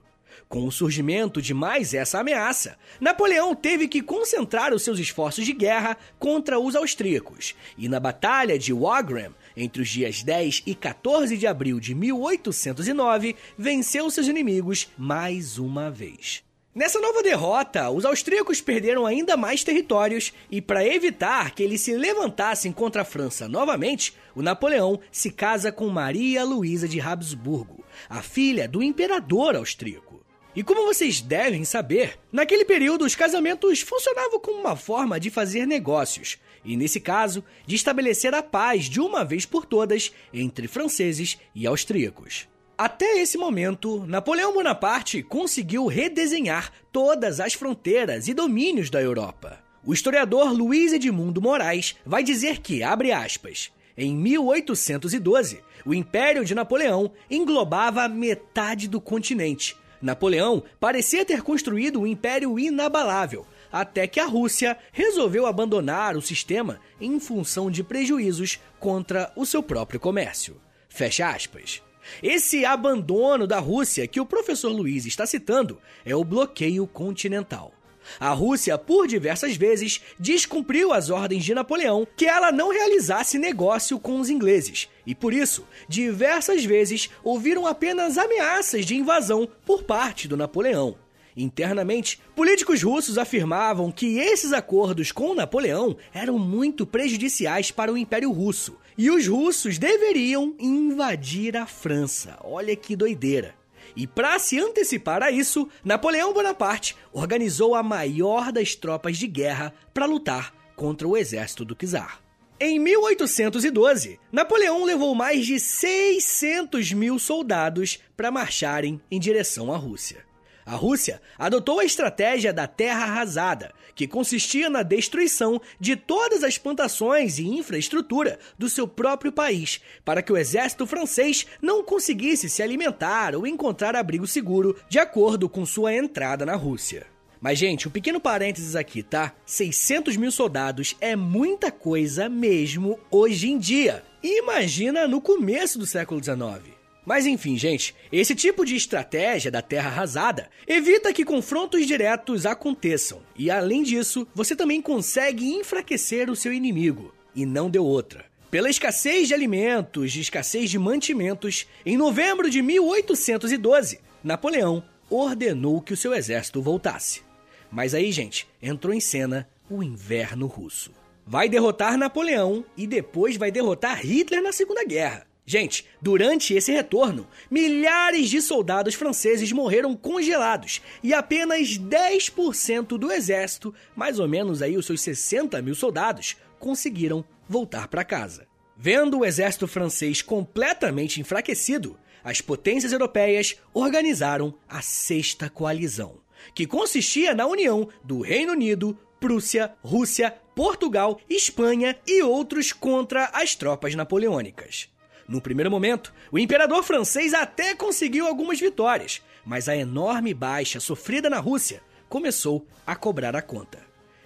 Com 0.51 0.65
o 0.65 0.71
surgimento 0.71 1.41
de 1.41 1.53
mais 1.53 1.93
essa 1.93 2.19
ameaça, 2.19 2.77
Napoleão 2.99 3.55
teve 3.55 3.87
que 3.87 4.01
concentrar 4.01 4.73
os 4.73 4.83
seus 4.83 4.99
esforços 4.99 5.45
de 5.45 5.53
guerra 5.53 5.97
contra 6.19 6.59
os 6.59 6.75
austríacos, 6.75 7.55
e 7.77 7.87
na 7.87 8.01
Batalha 8.01 8.59
de 8.59 8.73
Wagram, 8.73 9.31
entre 9.55 9.81
os 9.81 9.89
dias 9.89 10.23
10 10.23 10.63
e 10.65 10.75
14 10.75 11.37
de 11.37 11.47
abril 11.47 11.79
de 11.79 11.93
1809, 11.93 13.35
venceu 13.57 14.09
seus 14.09 14.27
inimigos 14.27 14.89
mais 14.97 15.57
uma 15.57 15.89
vez. 15.89 16.43
Nessa 16.73 17.01
nova 17.01 17.21
derrota, 17.21 17.89
os 17.89 18.05
austríacos 18.05 18.61
perderam 18.61 19.05
ainda 19.05 19.35
mais 19.35 19.61
territórios 19.61 20.31
e, 20.49 20.61
para 20.61 20.87
evitar 20.87 21.51
que 21.51 21.61
eles 21.61 21.81
se 21.81 21.93
levantassem 21.93 22.71
contra 22.71 23.01
a 23.01 23.05
França 23.05 23.45
novamente, 23.45 24.15
o 24.33 24.41
Napoleão 24.41 24.97
se 25.11 25.31
casa 25.31 25.69
com 25.69 25.89
Maria 25.89 26.45
Luísa 26.45 26.87
de 26.87 27.01
Habsburgo, 27.01 27.83
a 28.09 28.21
filha 28.21 28.69
do 28.69 28.81
imperador 28.81 29.57
austríaco. 29.57 30.23
E 30.55 30.63
como 30.63 30.85
vocês 30.85 31.19
devem 31.19 31.65
saber, 31.65 32.17
naquele 32.31 32.63
período 32.63 33.03
os 33.03 33.15
casamentos 33.15 33.81
funcionavam 33.81 34.39
como 34.39 34.59
uma 34.59 34.77
forma 34.77 35.19
de 35.19 35.29
fazer 35.29 35.65
negócios, 35.65 36.37
e 36.63 36.77
nesse 36.77 36.99
caso, 36.99 37.43
de 37.65 37.75
estabelecer 37.75 38.33
a 38.33 38.43
paz 38.43 38.85
de 38.85 38.99
uma 38.99 39.25
vez 39.25 39.45
por 39.45 39.65
todas 39.65 40.11
entre 40.33 40.67
franceses 40.67 41.37
e 41.55 41.65
austríacos. 41.65 42.47
Até 42.77 43.19
esse 43.21 43.37
momento, 43.37 44.05
Napoleão 44.07 44.53
Bonaparte 44.53 45.21
conseguiu 45.21 45.85
redesenhar 45.85 46.71
todas 46.91 47.39
as 47.39 47.53
fronteiras 47.53 48.27
e 48.27 48.33
domínios 48.33 48.89
da 48.89 49.01
Europa. 49.01 49.59
O 49.85 49.93
historiador 49.93 50.51
Luiz 50.51 50.93
Edmundo 50.93 51.41
Moraes 51.41 51.95
vai 52.05 52.23
dizer 52.23 52.59
que, 52.59 52.81
abre 52.81 53.11
aspas, 53.11 53.71
em 53.97 54.15
1812, 54.15 55.61
o 55.85 55.93
Império 55.93 56.45
de 56.45 56.55
Napoleão 56.55 57.11
englobava 57.29 58.07
metade 58.07 58.87
do 58.87 59.01
continente. 59.01 59.75
Napoleão 60.01 60.63
parecia 60.79 61.25
ter 61.25 61.43
construído 61.43 62.01
um 62.01 62.07
império 62.07 62.57
inabalável, 62.57 63.45
até 63.71 64.07
que 64.07 64.19
a 64.19 64.25
Rússia 64.25 64.77
resolveu 64.91 65.45
abandonar 65.45 66.17
o 66.17 66.21
sistema 66.21 66.79
em 66.99 67.19
função 67.19 67.71
de 67.71 67.83
prejuízos 67.83 68.59
contra 68.79 69.31
o 69.35 69.45
seu 69.45 69.63
próprio 69.63 69.99
comércio. 69.99 70.59
Fecha 70.89 71.29
aspas. 71.29 71.81
Esse 72.21 72.65
abandono 72.65 73.47
da 73.47 73.59
Rússia 73.59 74.07
que 74.07 74.19
o 74.19 74.25
professor 74.25 74.69
Luiz 74.69 75.05
está 75.05 75.25
citando 75.25 75.79
é 76.03 76.15
o 76.15 76.23
bloqueio 76.23 76.85
continental. 76.87 77.73
A 78.19 78.31
Rússia, 78.31 78.77
por 78.77 79.07
diversas 79.07 79.55
vezes, 79.55 80.01
descumpriu 80.19 80.91
as 80.91 81.09
ordens 81.09 81.43
de 81.43 81.53
Napoleão 81.53 82.07
que 82.17 82.25
ela 82.25 82.51
não 82.51 82.71
realizasse 82.71 83.37
negócio 83.37 83.99
com 83.99 84.19
os 84.19 84.29
ingleses, 84.29 84.89
e 85.05 85.13
por 85.13 85.33
isso, 85.33 85.65
diversas 85.87 86.65
vezes 86.65 87.09
ouviram 87.23 87.67
apenas 87.67 88.17
ameaças 88.17 88.85
de 88.85 88.95
invasão 88.95 89.47
por 89.65 89.83
parte 89.83 90.27
do 90.27 90.35
Napoleão. 90.35 90.97
Internamente, 91.35 92.19
políticos 92.35 92.83
russos 92.83 93.17
afirmavam 93.17 93.91
que 93.91 94.17
esses 94.17 94.51
acordos 94.51 95.11
com 95.11 95.33
Napoleão 95.33 95.95
eram 96.13 96.37
muito 96.37 96.85
prejudiciais 96.85 97.71
para 97.71 97.91
o 97.91 97.97
Império 97.97 98.31
Russo 98.31 98.77
e 98.97 99.09
os 99.09 99.27
russos 99.27 99.77
deveriam 99.77 100.55
invadir 100.59 101.55
a 101.55 101.65
França. 101.65 102.37
Olha 102.43 102.75
que 102.75 102.95
doideira! 102.95 103.55
E 103.95 104.07
para 104.07 104.39
se 104.39 104.59
antecipar 104.59 105.21
a 105.21 105.31
isso, 105.31 105.67
Napoleão 105.83 106.33
Bonaparte 106.33 106.95
organizou 107.11 107.75
a 107.75 107.83
maior 107.83 108.51
das 108.51 108.75
tropas 108.75 109.17
de 109.17 109.27
guerra 109.27 109.73
para 109.93 110.05
lutar 110.05 110.53
contra 110.75 111.07
o 111.07 111.17
exército 111.17 111.65
do 111.65 111.75
czar. 111.75 112.21
Em 112.59 112.77
1812, 112.79 114.19
Napoleão 114.31 114.85
levou 114.85 115.15
mais 115.15 115.45
de 115.45 115.59
600 115.59 116.93
mil 116.93 117.17
soldados 117.17 117.99
para 118.15 118.31
marcharem 118.31 119.01
em 119.09 119.19
direção 119.19 119.73
à 119.73 119.77
Rússia. 119.77 120.30
A 120.71 120.75
Rússia 120.75 121.21
adotou 121.37 121.81
a 121.81 121.83
estratégia 121.83 122.53
da 122.53 122.65
terra 122.65 123.03
arrasada, 123.03 123.73
que 123.93 124.07
consistia 124.07 124.69
na 124.69 124.83
destruição 124.83 125.61
de 125.77 125.97
todas 125.97 126.45
as 126.45 126.57
plantações 126.57 127.39
e 127.39 127.45
infraestrutura 127.45 128.39
do 128.57 128.69
seu 128.69 128.87
próprio 128.87 129.33
país, 129.33 129.81
para 130.05 130.21
que 130.21 130.31
o 130.31 130.37
exército 130.37 130.87
francês 130.87 131.45
não 131.61 131.83
conseguisse 131.83 132.49
se 132.49 132.63
alimentar 132.63 133.35
ou 133.35 133.45
encontrar 133.45 133.97
abrigo 133.97 134.25
seguro 134.25 134.77
de 134.87 134.97
acordo 134.97 135.49
com 135.49 135.65
sua 135.65 135.93
entrada 135.93 136.45
na 136.45 136.55
Rússia. 136.55 137.05
Mas, 137.41 137.59
gente, 137.59 137.89
um 137.89 137.91
pequeno 137.91 138.21
parênteses 138.21 138.73
aqui, 138.73 139.03
tá? 139.03 139.33
600 139.45 140.15
mil 140.15 140.31
soldados 140.31 140.95
é 141.01 141.17
muita 141.17 141.69
coisa 141.69 142.29
mesmo 142.29 142.97
hoje 143.11 143.49
em 143.49 143.59
dia. 143.59 144.05
Imagina 144.23 145.05
no 145.05 145.19
começo 145.19 145.77
do 145.77 145.85
século 145.85 146.23
XIX. 146.23 146.80
Mas 147.11 147.25
enfim, 147.25 147.57
gente, 147.57 147.93
esse 148.09 148.33
tipo 148.33 148.63
de 148.63 148.73
estratégia 148.73 149.51
da 149.51 149.61
terra 149.61 149.89
arrasada 149.89 150.49
evita 150.65 151.11
que 151.11 151.25
confrontos 151.25 151.85
diretos 151.85 152.45
aconteçam, 152.45 153.21
e 153.37 153.51
além 153.51 153.83
disso, 153.83 154.25
você 154.33 154.55
também 154.55 154.81
consegue 154.81 155.45
enfraquecer 155.45 156.29
o 156.29 156.37
seu 156.37 156.53
inimigo, 156.53 157.13
e 157.35 157.45
não 157.45 157.69
deu 157.69 157.83
outra. 157.83 158.23
Pela 158.49 158.69
escassez 158.69 159.27
de 159.27 159.33
alimentos, 159.33 160.13
de 160.13 160.21
escassez 160.21 160.69
de 160.69 160.79
mantimentos, 160.79 161.67
em 161.85 161.97
novembro 161.97 162.49
de 162.49 162.61
1812, 162.61 163.99
Napoleão 164.23 164.81
ordenou 165.09 165.81
que 165.81 165.91
o 165.91 165.97
seu 165.97 166.13
exército 166.13 166.61
voltasse. 166.61 167.23
Mas 167.69 167.93
aí, 167.93 168.09
gente, 168.13 168.47
entrou 168.61 168.93
em 168.93 169.01
cena 169.01 169.49
o 169.69 169.83
inverno 169.83 170.47
russo. 170.47 170.93
Vai 171.27 171.49
derrotar 171.49 171.97
Napoleão 171.97 172.63
e 172.77 172.87
depois 172.87 173.35
vai 173.35 173.51
derrotar 173.51 173.99
Hitler 173.99 174.41
na 174.41 174.53
Segunda 174.53 174.85
Guerra. 174.85 175.29
Gente, 175.45 175.85
durante 176.01 176.53
esse 176.53 176.71
retorno, 176.71 177.27
milhares 177.49 178.29
de 178.29 178.41
soldados 178.41 178.93
franceses 178.93 179.51
morreram 179.51 179.95
congelados 179.95 180.81
e 181.03 181.13
apenas 181.13 181.77
10% 181.77 182.97
do 182.97 183.11
exército, 183.11 183.73
mais 183.95 184.19
ou 184.19 184.27
menos 184.27 184.61
aí 184.61 184.77
os 184.77 184.85
seus 184.85 185.01
60 185.01 185.61
mil 185.61 185.75
soldados, 185.75 186.37
conseguiram 186.59 187.25
voltar 187.49 187.87
para 187.87 188.03
casa. 188.03 188.47
Vendo 188.77 189.19
o 189.19 189.25
exército 189.25 189.67
francês 189.67 190.21
completamente 190.21 191.19
enfraquecido, 191.19 191.99
as 192.23 192.39
potências 192.39 192.93
europeias 192.93 193.55
organizaram 193.73 194.53
a 194.69 194.81
Sexta 194.81 195.49
Coalizão, 195.49 196.19
que 196.53 196.67
consistia 196.67 197.33
na 197.33 197.45
união 197.45 197.89
do 198.03 198.21
Reino 198.21 198.53
Unido, 198.53 198.97
Prússia, 199.19 199.73
Rússia, 199.83 200.35
Portugal, 200.55 201.19
Espanha 201.29 201.97
e 202.07 202.23
outros 202.23 202.71
contra 202.71 203.25
as 203.33 203.55
tropas 203.55 203.95
napoleônicas. 203.95 204.89
No 205.31 205.39
primeiro 205.39 205.71
momento, 205.71 206.13
o 206.29 206.37
imperador 206.37 206.83
francês 206.83 207.33
até 207.33 207.73
conseguiu 207.73 208.27
algumas 208.27 208.59
vitórias, 208.59 209.21
mas 209.45 209.69
a 209.69 209.77
enorme 209.77 210.33
baixa 210.33 210.77
sofrida 210.81 211.29
na 211.29 211.39
Rússia 211.39 211.81
começou 212.09 212.67
a 212.85 212.97
cobrar 212.97 213.33
a 213.33 213.41
conta. 213.41 213.79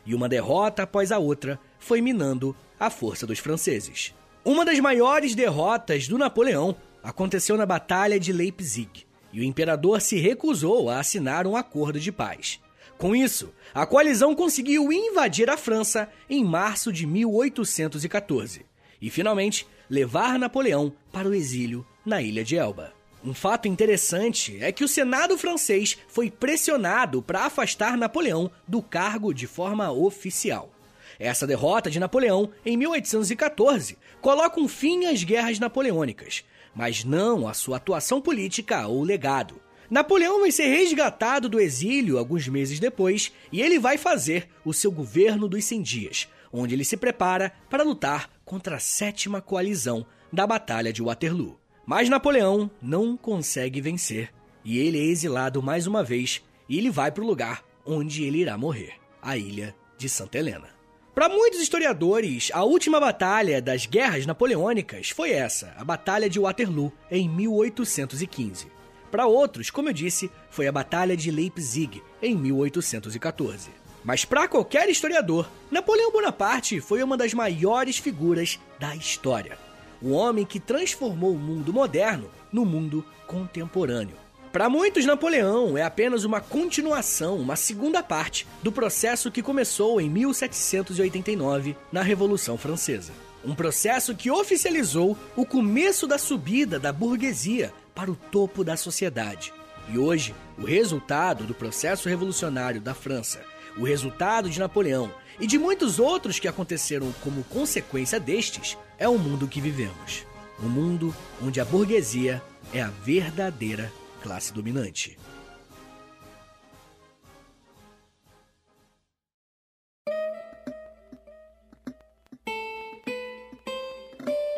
E 0.03 0.15
uma 0.15 0.27
derrota 0.27 0.81
após 0.81 1.11
a 1.11 1.19
outra 1.19 1.59
foi 1.77 2.01
minando 2.01 2.55
a 2.79 2.89
força 2.89 3.27
dos 3.27 3.37
franceses. 3.37 4.15
Uma 4.43 4.65
das 4.65 4.79
maiores 4.79 5.35
derrotas 5.35 6.07
do 6.07 6.17
Napoleão 6.17 6.75
aconteceu 7.03 7.55
na 7.55 7.67
Batalha 7.67 8.19
de 8.19 8.33
Leipzig, 8.33 9.05
e 9.31 9.41
o 9.41 9.43
imperador 9.43 10.01
se 10.01 10.17
recusou 10.17 10.89
a 10.89 10.99
assinar 10.99 11.45
um 11.45 11.55
acordo 11.55 11.99
de 11.99 12.11
paz. 12.11 12.59
Com 12.97 13.15
isso, 13.15 13.53
a 13.75 13.85
coalizão 13.85 14.33
conseguiu 14.33 14.91
invadir 14.91 15.51
a 15.51 15.57
França 15.57 16.09
em 16.27 16.43
março 16.43 16.91
de 16.91 17.05
1814 17.05 18.65
e 19.05 19.09
finalmente 19.11 19.67
levar 19.89 20.39
Napoleão 20.39 20.93
para 21.11 21.27
o 21.27 21.33
exílio 21.33 21.85
na 22.05 22.21
ilha 22.21 22.43
de 22.43 22.55
Elba. 22.55 22.93
Um 23.23 23.33
fato 23.33 23.67
interessante 23.67 24.57
é 24.61 24.71
que 24.71 24.83
o 24.83 24.87
Senado 24.87 25.35
francês 25.37 25.97
foi 26.07 26.29
pressionado 26.29 27.23
para 27.23 27.45
afastar 27.45 27.97
Napoleão 27.97 28.51
do 28.67 28.83
cargo 28.83 29.33
de 29.33 29.47
forma 29.47 29.91
oficial. 29.91 30.71
Essa 31.17 31.47
derrota 31.47 31.89
de 31.89 31.99
Napoleão, 31.99 32.51
em 32.63 32.77
1814, 32.77 33.97
coloca 34.21 34.59
um 34.59 34.67
fim 34.67 35.05
às 35.05 35.23
guerras 35.23 35.59
napoleônicas, 35.59 36.43
mas 36.75 37.03
não 37.03 37.47
à 37.47 37.53
sua 37.53 37.77
atuação 37.77 38.21
política 38.21 38.85
ou 38.85 39.01
legado. 39.01 39.59
Napoleão 39.89 40.41
vai 40.41 40.51
ser 40.51 40.65
resgatado 40.65 41.47
do 41.47 41.59
exílio 41.59 42.17
alguns 42.17 42.47
meses 42.47 42.79
depois 42.79 43.31
e 43.51 43.61
ele 43.61 43.79
vai 43.79 43.97
fazer 43.97 44.49
o 44.63 44.73
seu 44.73 44.91
governo 44.91 45.47
dos 45.47 45.63
100 45.63 45.81
dias, 45.81 46.27
onde 46.51 46.75
ele 46.75 46.85
se 46.85 46.97
prepara 46.97 47.53
para 47.69 47.83
lutar 47.83 48.29
contra 48.45 48.77
a 48.77 48.79
sétima 48.79 49.41
coalizão 49.41 50.05
da 50.31 50.45
Batalha 50.45 50.93
de 50.93 51.01
Waterloo. 51.01 51.59
Mas 51.85 52.07
Napoleão 52.07 52.69
não 52.81 53.17
consegue 53.17 53.81
vencer 53.81 54.31
e 54.63 54.77
ele 54.77 54.99
é 54.99 55.03
exilado 55.03 55.61
mais 55.61 55.87
uma 55.87 56.03
vez 56.03 56.43
e 56.69 56.77
ele 56.77 56.89
vai 56.89 57.11
para 57.11 57.23
o 57.23 57.27
lugar 57.27 57.63
onde 57.85 58.23
ele 58.23 58.39
irá 58.39 58.57
morrer, 58.57 58.93
a 59.21 59.37
ilha 59.37 59.75
de 59.97 60.09
Santa 60.09 60.37
Helena. 60.37 60.75
Para 61.13 61.29
muitos 61.29 61.61
historiadores, 61.61 62.51
a 62.53 62.63
última 62.63 62.99
batalha 62.99 63.61
das 63.61 63.85
guerras 63.85 64.25
napoleônicas 64.25 65.11
foi 65.11 65.31
essa, 65.31 65.73
a 65.77 65.83
Batalha 65.85 66.29
de 66.29 66.39
Waterloo, 66.39 66.91
em 67.09 67.29
1815. 67.29 68.67
Para 69.09 69.25
outros, 69.25 69.69
como 69.69 69.87
eu 69.87 69.93
disse, 69.93 70.29
foi 70.49 70.67
a 70.67 70.73
Batalha 70.73 71.15
de 71.15 71.31
Leipzig, 71.31 72.03
em 72.21 72.35
1814. 72.35 73.84
Mas 74.05 74.23
para 74.23 74.47
qualquer 74.47 74.87
historiador, 74.87 75.49
Napoleão 75.71 76.11
Bonaparte 76.11 76.79
foi 76.79 77.01
uma 77.01 77.17
das 77.17 77.33
maiores 77.33 77.97
figuras 77.97 78.59
da 78.79 78.95
história. 78.95 79.57
O 79.99 80.11
homem 80.11 80.45
que 80.45 80.59
transformou 80.59 81.33
o 81.33 81.39
mundo 81.39 81.73
moderno 81.73 82.29
no 82.51 82.63
mundo 82.63 83.03
contemporâneo. 83.25 84.15
Para 84.53 84.69
muitos, 84.69 85.05
Napoleão 85.05 85.75
é 85.75 85.81
apenas 85.81 86.23
uma 86.23 86.39
continuação, 86.39 87.37
uma 87.37 87.55
segunda 87.55 88.03
parte 88.03 88.45
do 88.61 88.71
processo 88.71 89.31
que 89.31 89.41
começou 89.41 89.99
em 89.99 90.07
1789 90.07 91.75
na 91.91 92.03
Revolução 92.03 92.59
Francesa. 92.59 93.11
Um 93.43 93.55
processo 93.55 94.15
que 94.15 94.29
oficializou 94.29 95.17
o 95.35 95.45
começo 95.45 96.05
da 96.05 96.19
subida 96.19 96.79
da 96.79 96.93
burguesia 96.93 97.73
para 97.95 98.11
o 98.11 98.15
topo 98.15 98.63
da 98.63 98.77
sociedade. 98.77 99.51
E 99.89 99.97
hoje, 99.97 100.33
o 100.57 100.63
resultado 100.63 101.43
do 101.43 101.53
processo 101.53 102.07
revolucionário 102.07 102.79
da 102.79 102.93
França, 102.93 103.41
o 103.77 103.83
resultado 103.83 104.49
de 104.49 104.59
Napoleão 104.59 105.11
e 105.39 105.47
de 105.47 105.57
muitos 105.57 105.99
outros 105.99 106.39
que 106.39 106.47
aconteceram 106.47 107.11
como 107.23 107.43
consequência 107.45 108.19
destes, 108.19 108.77
é 108.97 109.07
o 109.07 109.17
mundo 109.17 109.47
que 109.47 109.59
vivemos. 109.59 110.25
Um 110.63 110.69
mundo 110.69 111.13
onde 111.43 111.59
a 111.59 111.65
burguesia 111.65 112.41
é 112.73 112.81
a 112.81 112.89
verdadeira 112.89 113.91
classe 114.23 114.53
dominante. 114.53 115.17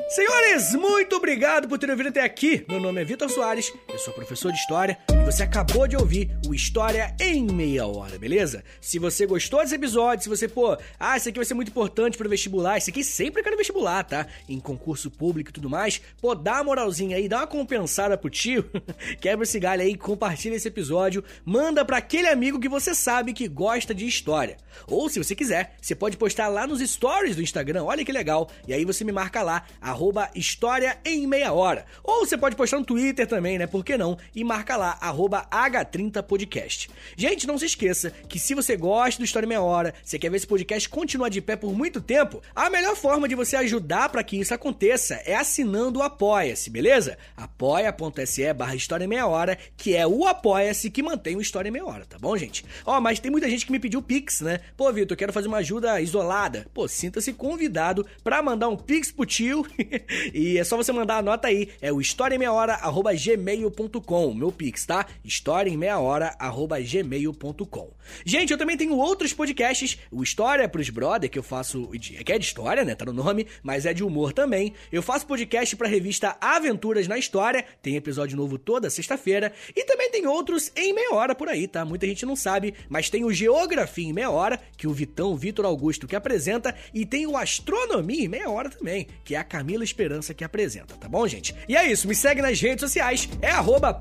Senhores, 0.09 0.73
muito 0.73 1.15
obrigado 1.15 1.67
por 1.67 1.77
terem 1.77 1.93
ouvido 1.93 2.09
até 2.09 2.21
aqui. 2.21 2.65
Meu 2.67 2.79
nome 2.79 3.01
é 3.01 3.03
Vitor 3.03 3.29
Soares, 3.29 3.73
eu 3.89 3.99
sou 3.99 4.13
professor 4.13 4.51
de 4.51 4.57
História 4.57 4.97
você 5.27 5.43
acabou 5.43 5.85
de 5.89 5.97
ouvir 5.97 6.31
o 6.47 6.55
História 6.55 7.13
em 7.19 7.45
Meia 7.45 7.85
Hora, 7.85 8.17
beleza? 8.17 8.63
Se 8.79 8.97
você 8.97 9.25
gostou 9.25 9.59
desse 9.59 9.75
episódio, 9.75 10.23
se 10.23 10.29
você, 10.29 10.47
pô, 10.47 10.77
ah, 10.97 11.17
isso 11.17 11.27
aqui 11.27 11.37
vai 11.37 11.45
ser 11.45 11.53
muito 11.53 11.67
importante 11.67 12.17
pro 12.17 12.29
vestibular, 12.29 12.77
isso 12.77 12.89
aqui 12.89 13.03
sempre 13.03 13.43
quero 13.43 13.57
vestibular, 13.57 14.05
tá? 14.05 14.25
Em 14.47 14.57
concurso 14.57 15.11
público 15.11 15.49
e 15.49 15.53
tudo 15.53 15.69
mais, 15.69 16.01
pô, 16.21 16.33
dá 16.33 16.53
uma 16.53 16.63
moralzinha 16.63 17.17
aí, 17.17 17.27
dá 17.27 17.39
uma 17.39 17.47
compensada 17.47 18.17
pro 18.17 18.29
tio, 18.29 18.63
quebra 19.19 19.43
esse 19.43 19.59
galho 19.59 19.81
aí, 19.81 19.97
compartilha 19.97 20.55
esse 20.55 20.69
episódio, 20.69 21.21
manda 21.43 21.83
para 21.83 21.97
aquele 21.97 22.29
amigo 22.29 22.57
que 22.57 22.69
você 22.69 22.95
sabe 22.95 23.33
que 23.33 23.49
gosta 23.49 23.93
de 23.93 24.07
história. 24.07 24.55
Ou 24.87 25.09
se 25.09 25.21
você 25.21 25.35
quiser, 25.35 25.75
você 25.81 25.93
pode 25.93 26.15
postar 26.15 26.47
lá 26.47 26.65
nos 26.65 26.79
stories 26.79 27.35
do 27.35 27.41
Instagram, 27.41 27.83
olha 27.83 28.05
que 28.05 28.13
legal, 28.13 28.49
e 28.65 28.73
aí 28.73 28.85
você 28.85 29.03
me 29.03 29.11
marca 29.11 29.41
lá, 29.41 29.65
arroba 29.81 30.29
História 30.33 30.97
em 31.03 31.27
Meia 31.27 31.51
Hora. 31.51 31.85
Ou 32.01 32.25
você 32.25 32.37
pode 32.37 32.55
postar 32.55 32.79
no 32.79 32.85
Twitter 32.85 33.27
também, 33.27 33.57
né? 33.57 33.67
Por 33.67 33.83
que 33.83 33.97
não? 33.97 34.17
E 34.33 34.41
marca 34.41 34.77
lá, 34.77 34.97
arroba 35.01 35.16
H30podcast. 35.17 36.89
Gente, 37.15 37.47
não 37.47 37.57
se 37.57 37.65
esqueça 37.65 38.11
que 38.27 38.39
se 38.39 38.53
você 38.53 38.75
gosta 38.75 39.19
do 39.19 39.25
História 39.25 39.47
Meia 39.47 39.61
Hora, 39.61 39.93
você 40.03 40.19
quer 40.19 40.29
ver 40.29 40.37
esse 40.37 40.47
podcast 40.47 40.87
continuar 40.89 41.29
de 41.29 41.41
pé 41.41 41.55
por 41.55 41.73
muito 41.73 42.01
tempo, 42.01 42.41
a 42.55 42.69
melhor 42.69 42.95
forma 42.95 43.27
de 43.27 43.35
você 43.35 43.55
ajudar 43.55 44.09
para 44.09 44.23
que 44.23 44.39
isso 44.39 44.53
aconteça 44.53 45.15
é 45.25 45.35
assinando 45.35 45.99
o 45.99 46.03
Apoia-se, 46.03 46.69
beleza? 46.69 47.17
apoia.se 47.35 48.53
barra 48.53 48.75
História 48.75 49.07
Meia 49.07 49.27
Hora, 49.27 49.57
que 49.75 49.95
é 49.95 50.05
o 50.05 50.25
Apoia-se 50.25 50.89
que 50.89 51.03
mantém 51.03 51.35
o 51.35 51.41
História 51.41 51.71
Meia 51.71 51.85
Hora, 51.85 52.05
tá 52.05 52.17
bom, 52.19 52.35
gente? 52.37 52.65
Ó, 52.85 52.99
mas 53.01 53.19
tem 53.19 53.31
muita 53.31 53.49
gente 53.49 53.65
que 53.65 53.71
me 53.71 53.79
pediu 53.79 54.01
Pix, 54.01 54.41
né? 54.41 54.59
Pô, 54.75 54.91
Vitor, 54.91 55.13
eu 55.13 55.17
quero 55.17 55.33
fazer 55.33 55.47
uma 55.47 55.57
ajuda 55.57 55.99
isolada. 56.01 56.67
Pô, 56.73 56.87
sinta-se 56.87 57.33
convidado 57.33 58.05
para 58.23 58.41
mandar 58.41 58.69
um 58.69 58.77
Pix 58.77 59.11
pro 59.11 59.25
tio 59.25 59.65
e 60.33 60.57
é 60.57 60.63
só 60.63 60.77
você 60.77 60.91
mandar 60.91 61.17
a 61.17 61.21
nota 61.21 61.47
aí. 61.47 61.69
É 61.81 61.91
o 61.91 62.01
historiaemmeiahora.gmail.com, 62.01 64.33
meu 64.33 64.51
pix, 64.51 64.85
tá? 64.85 65.06
historiaemmeiahora.gmail.com. 65.23 67.91
Gente, 68.25 68.51
eu 68.51 68.57
também 68.57 68.77
tenho 68.77 68.95
outros 68.95 69.33
podcasts. 69.33 69.97
O 70.11 70.23
História 70.23 70.69
pros 70.69 70.89
Brother, 70.89 71.29
que 71.29 71.39
eu 71.39 71.43
faço... 71.43 71.89
Que 71.89 72.31
é 72.31 72.39
de 72.39 72.45
história, 72.45 72.83
né? 72.83 72.95
Tá 72.95 73.05
no 73.05 73.13
nome, 73.13 73.47
mas 73.61 73.85
é 73.85 73.93
de 73.93 74.03
humor 74.03 74.33
também. 74.33 74.73
Eu 74.91 75.01
faço 75.01 75.27
podcast 75.27 75.75
pra 75.75 75.87
revista 75.87 76.37
Aventuras 76.39 77.07
na 77.07 77.17
História. 77.17 77.65
Tem 77.81 77.95
episódio 77.95 78.37
novo 78.37 78.57
toda 78.57 78.89
sexta-feira. 78.89 79.53
E 79.75 79.83
também 79.85 80.11
tem 80.11 80.27
outros 80.27 80.71
em 80.75 80.93
meia 80.93 81.13
hora 81.13 81.35
por 81.35 81.49
aí, 81.49 81.67
tá? 81.67 81.85
Muita 81.85 82.07
gente 82.07 82.25
não 82.25 82.35
sabe, 82.35 82.73
mas 82.89 83.09
tem 83.09 83.23
o 83.23 83.33
Geografia 83.33 84.07
em 84.07 84.13
meia 84.13 84.29
hora, 84.29 84.59
que 84.75 84.87
o 84.87 84.93
Vitão 84.93 85.35
Vitor 85.35 85.65
Augusto 85.65 86.07
que 86.07 86.15
apresenta. 86.15 86.75
E 86.93 87.05
tem 87.05 87.27
o 87.27 87.37
Astronomia 87.37 88.25
em 88.25 88.27
meia 88.27 88.49
hora 88.49 88.69
também, 88.69 89.07
que 89.23 89.35
é 89.35 89.37
a 89.37 89.43
Camila 89.43 89.83
Esperança 89.83 90.33
que 90.33 90.43
apresenta, 90.43 90.95
tá 90.95 91.07
bom, 91.07 91.27
gente? 91.27 91.55
E 91.67 91.75
é 91.75 91.89
isso, 91.89 92.07
me 92.07 92.15
segue 92.15 92.41
nas 92.41 92.59
redes 92.59 92.81
sociais, 92.81 93.29
é 93.41 93.49
arroba 93.49 93.93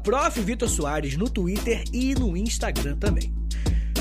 Soares 0.96 1.16
no 1.16 1.28
Twitter 1.28 1.84
e 1.92 2.14
no 2.14 2.34
Instagram 2.36 2.96
também. 2.96 3.30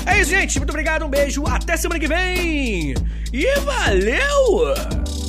É 0.06 0.20
isso, 0.20 0.30
gente. 0.30 0.58
Muito 0.58 0.70
obrigado, 0.70 1.04
um 1.04 1.10
beijo, 1.10 1.44
até 1.46 1.76
semana 1.76 2.00
que 2.00 2.08
vem! 2.08 2.94
E 3.32 3.60
valeu! 3.60 5.25